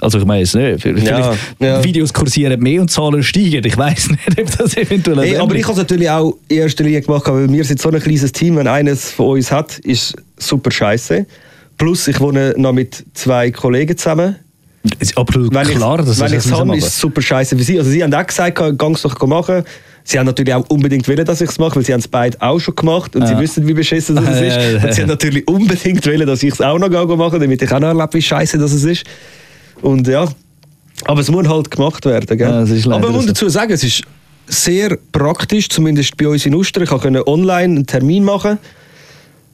Also 0.00 0.18
ich 0.18 0.24
meine 0.24 0.42
es 0.42 0.54
nicht. 0.54 0.82
Vielleicht 0.82 1.06
Ja, 1.06 1.34
ja. 1.60 1.82
Videos 1.84 2.12
kursieren 2.12 2.60
mehr 2.60 2.80
und 2.80 2.90
Zahlen 2.90 3.22
steigen. 3.22 3.64
Ich 3.64 3.76
weiß 3.76 4.10
nicht, 4.10 4.40
ob 4.40 4.56
das 4.58 4.76
eventuell 4.76 5.18
ein 5.18 5.36
aber 5.40 5.54
ich 5.54 5.62
habe 5.64 5.72
es 5.72 5.78
natürlich 5.78 6.10
auch 6.10 6.36
in 6.48 6.58
erster 6.58 6.84
Linie 6.84 7.00
gemacht, 7.02 7.24
weil 7.26 7.50
wir 7.50 7.64
sind 7.64 7.80
so 7.80 7.90
ein 7.90 8.00
kleines 8.00 8.30
Team. 8.32 8.56
Wenn 8.56 8.68
eines 8.68 9.10
von 9.10 9.30
uns 9.36 9.50
hat, 9.50 9.78
ist 9.78 10.14
super 10.36 10.70
scheiße. 10.70 11.26
Plus, 11.78 12.06
ich 12.06 12.20
wohne 12.20 12.54
noch 12.56 12.72
mit 12.72 13.04
zwei 13.14 13.50
Kollegen 13.50 13.96
zusammen. 13.96 14.36
Ist 14.98 15.16
absolut 15.16 15.54
Wenn 15.54 15.66
klar, 15.66 15.98
ich, 16.00 16.06
dass 16.06 16.20
wenn 16.20 16.26
ich 16.26 16.32
das 16.34 16.46
es 16.46 16.52
habe, 16.52 16.76
ist 16.76 16.86
es 16.86 16.98
super 16.98 17.22
scheiße 17.22 17.56
für 17.56 17.62
sie. 17.64 17.78
Also 17.78 17.90
sie 17.90 18.02
haben 18.02 18.12
auch 18.12 18.26
gesagt, 18.26 18.56
gang 18.56 18.94
es 18.94 19.02
doch 19.02 19.26
machen. 19.26 19.64
Sie 20.06 20.18
haben 20.18 20.26
natürlich 20.26 20.52
auch 20.52 20.68
unbedingt 20.68 21.08
wollen, 21.08 21.24
dass 21.24 21.40
ich 21.40 21.48
es 21.48 21.58
mache, 21.58 21.76
weil 21.76 21.84
sie 21.84 21.94
haben 21.94 22.00
es 22.00 22.08
beide 22.08 22.40
auch 22.42 22.58
schon 22.58 22.76
gemacht 22.76 23.16
und 23.16 23.26
sie 23.26 23.32
Ja. 23.32 23.40
wissen, 23.40 23.66
wie 23.66 23.72
beschissen 23.72 24.16
das 24.16 24.38
ist. 24.38 24.56
Und 24.84 24.92
sie 24.92 25.00
haben 25.00 25.08
natürlich 25.08 25.48
unbedingt 25.48 26.06
wollen, 26.06 26.26
dass 26.26 26.42
ich 26.42 26.52
es 26.52 26.60
auch 26.60 26.78
noch 26.78 26.90
gehe 26.90 27.16
machen, 27.16 27.40
damit 27.40 27.62
ich 27.62 27.72
auch 27.72 27.80
noch 27.80 27.88
erlebe, 27.88 28.12
wie 28.12 28.20
scheiße 28.20 28.58
das 28.58 28.72
ist. 28.74 29.04
Und 29.80 30.06
ja, 30.06 30.28
Aber 31.06 31.20
es 31.22 31.30
muss 31.30 31.48
halt 31.48 31.70
gemacht 31.70 32.04
werden. 32.04 32.36
Gell? 32.36 32.66
Ja, 32.68 32.92
Aber 32.92 32.98
man 33.06 33.12
muss 33.12 33.26
dazu 33.26 33.48
sagen, 33.48 33.72
es 33.72 33.82
ist 33.82 34.02
sehr 34.46 34.98
praktisch, 35.10 35.70
zumindest 35.70 36.14
bei 36.18 36.28
uns 36.28 36.44
in 36.44 36.54
Uster. 36.54 36.82
Ich 36.82 36.90
konnte 36.90 37.26
online 37.26 37.76
einen 37.76 37.86
Termin 37.86 38.24
machen. 38.24 38.58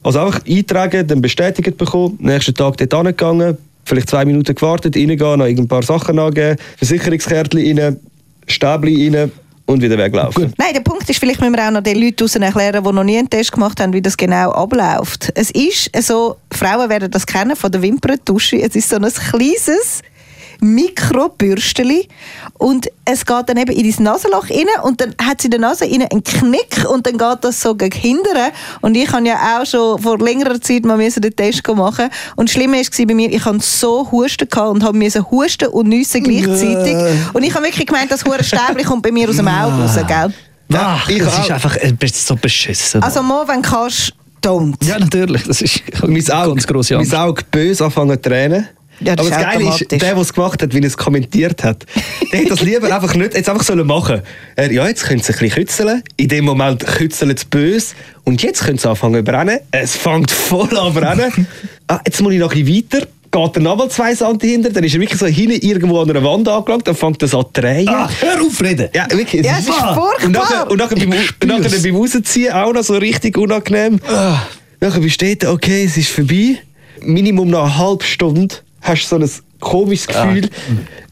Also 0.03 0.19
einfach 0.19 0.41
eintragen, 0.45 1.07
dann 1.07 1.21
bestätigt 1.21 1.77
bekommen, 1.77 2.17
nächsten 2.19 2.53
Tag 2.55 2.75
dort 2.75 2.93
angegangen, 2.93 3.57
vielleicht 3.85 4.09
zwei 4.09 4.25
Minuten 4.25 4.55
gewartet, 4.55 4.95
reingehen, 4.95 5.39
noch 5.39 5.45
ein 5.45 5.67
paar 5.67 5.83
Sachen 5.83 6.19
angeben, 6.19 6.57
Versicherungskärtchen 6.77 7.79
rein, 7.79 7.99
Stäbli 8.47 9.09
rein 9.09 9.31
und 9.65 9.81
wieder 9.81 9.97
weglaufen. 9.97 10.53
Nein, 10.57 10.73
der 10.73 10.81
Punkt 10.81 11.09
ist, 11.09 11.19
vielleicht 11.19 11.39
müssen 11.39 11.55
wir 11.55 11.67
auch 11.67 11.71
noch 11.71 11.81
den 11.81 11.97
Leuten 11.97 12.17
draussen 12.17 12.41
erklären, 12.41 12.83
die 12.83 12.91
noch 12.91 13.03
nie 13.03 13.17
einen 13.17 13.29
Test 13.29 13.51
gemacht 13.51 13.79
haben, 13.79 13.93
wie 13.93 14.01
das 14.01 14.17
genau 14.17 14.51
abläuft. 14.51 15.31
Es 15.35 15.51
ist 15.51 15.89
so, 16.01 16.37
Frauen 16.51 16.89
werden 16.89 17.09
das 17.11 17.25
kennen 17.25 17.55
von 17.55 17.71
der 17.71 17.81
Wimperntusche, 17.81 18.61
es 18.61 18.75
ist 18.75 18.89
so 18.89 18.97
ein 18.97 19.03
kleines 19.03 20.01
Mikrobürsteli 20.61 22.07
und 22.57 22.87
es 23.03 23.25
geht 23.25 23.49
dann 23.49 23.57
eben 23.57 23.71
in 23.71 23.91
dein 23.91 24.03
Nasenloch 24.03 24.49
rein 24.49 24.67
und 24.83 25.01
dann 25.01 25.15
hat 25.21 25.41
sie 25.41 25.47
in 25.47 25.51
der 25.51 25.59
Nase 25.59 25.85
rein 25.85 26.07
einen 26.09 26.23
Knick 26.23 26.87
und 26.89 27.05
dann 27.05 27.17
geht 27.17 27.43
das 27.43 27.61
so 27.61 27.75
gegen 27.75 27.99
hindern 27.99 28.51
und 28.81 28.95
ich 28.95 29.11
habe 29.11 29.27
ja 29.27 29.59
auch 29.59 29.65
schon 29.65 29.99
vor 29.99 30.19
längerer 30.19 30.61
Zeit 30.61 30.85
mal 30.85 30.97
müssen 30.97 31.21
den 31.21 31.35
Test 31.35 31.67
machen 31.67 32.09
und 32.35 32.47
das 32.47 32.53
Schlimme 32.53 32.77
war 32.77 33.05
bei 33.05 33.13
mir, 33.13 33.29
ich 33.31 33.43
hatte 33.43 33.59
so 33.59 34.09
Husten 34.11 34.47
und 34.59 34.83
habe 34.83 34.97
müssen 34.97 35.29
husten 35.29 35.67
und 35.69 35.89
nüssen 35.89 36.23
gleichzeitig 36.23 36.95
und 37.33 37.43
ich 37.43 37.53
habe 37.53 37.65
wirklich 37.65 37.87
gemeint, 37.87 38.11
das 38.11 38.23
hure 38.23 38.43
Stäbli 38.43 38.83
kommt 38.83 39.01
bei 39.01 39.11
mir 39.11 39.29
aus 39.29 39.37
dem 39.37 39.47
Auge 39.47 39.81
raus, 39.81 39.95
gell? 40.07 40.33
Ach, 40.73 41.09
ich 41.09 41.19
das 41.19 41.35
auch. 41.35 41.43
ist 41.43 41.51
einfach 41.51 41.75
äh, 41.77 41.91
bist 41.91 42.25
so 42.25 42.35
beschissen. 42.35 43.03
Also 43.03 43.21
mal, 43.21 43.47
wenn 43.47 43.61
du 43.61 43.69
kannst, 43.69 44.13
don't. 44.41 44.75
ja, 44.85 44.97
natürlich. 44.99 45.43
Das 45.43 45.61
ist 45.61 45.81
mein 46.01 46.29
Auge, 46.31 46.49
ganz 46.49 46.67
grosse 46.67 46.97
Angst. 46.97 47.11
mein 47.11 47.21
Auge 47.21 47.43
böse 47.51 47.85
anfangen 47.85 48.21
zu 48.21 48.29
tränen. 48.29 48.67
Ja, 49.03 49.15
das 49.15 49.27
Aber 49.27 49.35
das 49.35 49.43
Geile 49.43 49.69
ist, 49.69 49.91
der, 49.91 49.99
der 49.99 50.17
es 50.17 50.33
gemacht 50.33 50.61
hat, 50.61 50.73
wie 50.73 50.79
er 50.79 50.85
es 50.85 50.97
kommentiert 50.97 51.63
hat, 51.63 51.85
der 52.31 52.39
hätte 52.39 52.49
das 52.49 52.61
lieber 52.61 52.93
einfach 52.93 53.15
nicht, 53.15 53.33
jetzt 53.33 53.49
einfach 53.49 53.63
sollen 53.63 53.85
machen. 53.87 54.21
Er, 54.55 54.71
ja, 54.71 54.87
jetzt 54.87 55.03
können 55.05 55.21
sie 55.21 55.33
ein 55.33 55.39
bisschen 55.39 55.55
kützeln. 55.55 56.03
In 56.17 56.27
dem 56.27 56.45
Moment 56.45 56.85
kützeln 56.85 57.35
sie 57.35 57.45
böse. 57.49 57.95
Und 58.23 58.43
jetzt 58.43 58.63
können 58.63 58.77
sie 58.77 58.87
anfangen 58.87 59.25
zu 59.25 59.31
brennen. 59.31 59.59
Es 59.71 59.95
fängt 59.95 60.29
voll 60.29 60.77
an 60.77 60.93
zu 60.93 60.99
brennen. 60.99 61.47
ah, 61.87 61.99
jetzt 62.05 62.21
muss 62.21 62.33
ich 62.33 62.39
noch 62.39 62.53
ein 62.53 62.63
bisschen 62.63 62.91
weiter. 62.91 63.07
Geht 63.33 63.55
er 63.55 63.61
nochmal 63.61 63.89
zwei 63.89 64.13
Sand 64.13 64.41
hinter, 64.43 64.71
dann 64.71 64.83
ist 64.83 64.93
er 64.93 64.99
wirklich 64.99 65.17
so 65.17 65.25
hinten 65.25 65.65
irgendwo 65.65 66.01
an 66.01 66.09
einer 66.09 66.21
Wand 66.21 66.49
angelangt, 66.49 66.85
dann 66.85 66.95
fängt 66.95 67.21
er 67.21 67.29
so 67.29 67.39
an 67.39 67.45
zu 67.53 67.61
drehen. 67.61 67.87
Ach, 67.89 68.11
hör 68.19 68.41
auf, 68.41 68.61
reden! 68.61 68.89
Ja, 68.93 69.07
wirklich. 69.09 69.45
Ja, 69.45 69.53
es 69.53 69.69
ist 69.69 69.73
furchtbar. 69.73 70.11
Und 70.25 70.31
nachher, 70.33 70.69
und 70.69 70.77
nachher, 70.77 70.97
beim, 70.97 71.09
nachher 71.09 71.79
beim 71.81 71.95
Rausziehen 71.95 72.51
auch 72.51 72.73
noch 72.73 72.83
so 72.83 72.97
richtig 72.97 73.37
unangenehm. 73.37 74.01
Nachher 74.81 74.99
besteht 74.99 75.45
okay, 75.45 75.85
es 75.85 75.95
ist 75.95 76.09
vorbei. 76.09 76.57
Minimum 76.99 77.49
nach 77.49 77.63
einer 77.63 77.77
halben 77.77 78.03
Stunde 78.03 78.55
hast 78.81 79.11
du 79.11 79.17
so 79.19 79.23
ein 79.23 79.29
komisches 79.59 80.07
Gefühl. 80.07 80.49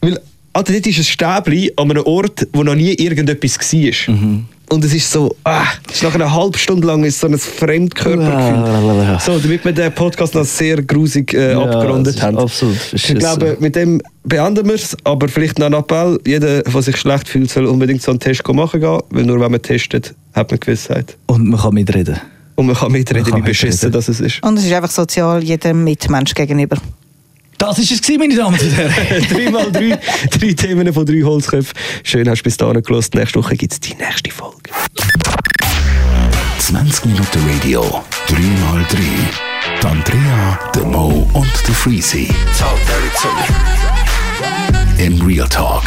Weil, 0.02 0.20
Alter, 0.54 0.74
dort 0.74 0.88
ist 0.88 0.98
ein 0.98 1.04
Stäbli 1.04 1.72
an 1.78 1.92
einem 1.92 2.04
Ort, 2.06 2.48
wo 2.54 2.64
noch 2.64 2.76
nie 2.76 2.94
irgendetwas 2.94 3.60
war. 3.60 4.16
Und 4.72 4.86
es 4.86 4.94
ist 4.94 5.12
so, 5.12 5.36
ah, 5.46 5.64
es 5.88 5.96
ist 5.96 6.04
nach 6.04 6.14
einer 6.14 6.32
halben 6.32 6.58
Stunde 6.58 6.86
lang 6.86 7.04
ist 7.04 7.20
so 7.20 7.26
ein 7.28 7.36
Fremdkörpergefühl. 7.40 9.18
So, 9.20 9.40
damit 9.40 9.66
wir 9.66 9.72
den 9.72 9.92
Podcast 9.94 10.36
noch 10.36 10.44
sehr 10.46 10.82
grusig 10.84 11.34
äh, 11.34 11.54
Ja, 11.54 11.62
abgerundet 11.64 12.16
ist 12.16 12.22
haben. 12.22 12.38
absolut 12.38 12.76
Ich 12.86 12.92
beschissen. 12.92 13.18
glaube, 13.20 13.58
mit 13.60 13.76
dem 13.76 14.02
beenden 14.24 14.68
wir 14.68 14.76
es, 14.76 14.96
aber 15.04 15.28
vielleicht 15.28 15.58
noch 15.60 15.66
ein 15.68 15.74
Appell. 15.74 16.20
Jeder, 16.26 16.62
der 16.64 16.82
sich 16.82 16.98
schlecht 16.98 17.28
fühlt, 17.28 17.50
soll 17.50 17.66
unbedingt 17.66 18.02
so 18.02 18.12
einen 18.12 18.20
Test 18.20 18.48
machen 18.48 18.80
gehen, 18.80 19.00
weil 19.10 19.24
nur 19.26 19.40
wenn 19.40 19.52
man 19.52 19.62
testet, 19.62 20.14
hat 20.34 20.52
man 20.52 20.60
Gewissheit. 20.60 21.18
Und 21.28 21.48
man 21.48 21.60
kann 21.60 21.74
mitreden. 21.74 22.20
Und 22.56 22.68
man 22.68 22.76
kann 22.76 22.92
mitreden, 22.92 23.24
Man 23.24 23.32
kann 23.32 23.42
wie 23.42 23.48
beschissen 23.50 23.92
das 23.92 24.08
es 24.08 24.20
ist. 24.20 24.44
Und 24.44 24.58
es 24.58 24.66
ist 24.66 24.74
einfach 24.74 24.92
sozial 24.92 25.44
jedem 25.44 25.84
Mitmensch 25.84 26.34
gegenüber. 26.36 26.78
Das 27.60 27.78
ist 27.78 27.92
es, 27.92 28.02
gewesen, 28.02 28.20
meine 28.20 28.36
Damen 28.36 28.58
und 28.58 28.72
Herren. 28.72 29.28
Dreimal 29.30 29.72
drei, 29.72 30.00
drei 30.32 30.54
Themen 30.54 30.94
von 30.94 31.06
drei 31.06 31.22
Holzköpfen. 31.22 31.78
Schön, 32.04 32.28
hast 32.30 32.40
du 32.40 32.44
bis 32.44 32.56
dahin 32.56 32.82
gehört. 32.82 33.14
Nächste 33.14 33.40
Woche 33.40 33.56
gibt 33.58 33.74
es 33.74 33.80
die 33.82 33.96
nächste 33.96 34.32
Folge. 34.32 34.72
20 36.60 37.06
Minuten 37.06 37.40
Radio, 37.54 38.04
3x3. 38.30 38.98
Die 39.82 39.88
Andrea, 39.88 40.60
der 40.74 40.86
Mo 40.86 41.30
und 41.34 41.52
der 41.68 41.76
Freezy. 41.76 42.28
Dirty 42.28 43.10
to 43.22 43.28
me. 43.28 45.06
Im 45.06 45.22
Real 45.22 45.48
Talk. 45.50 45.84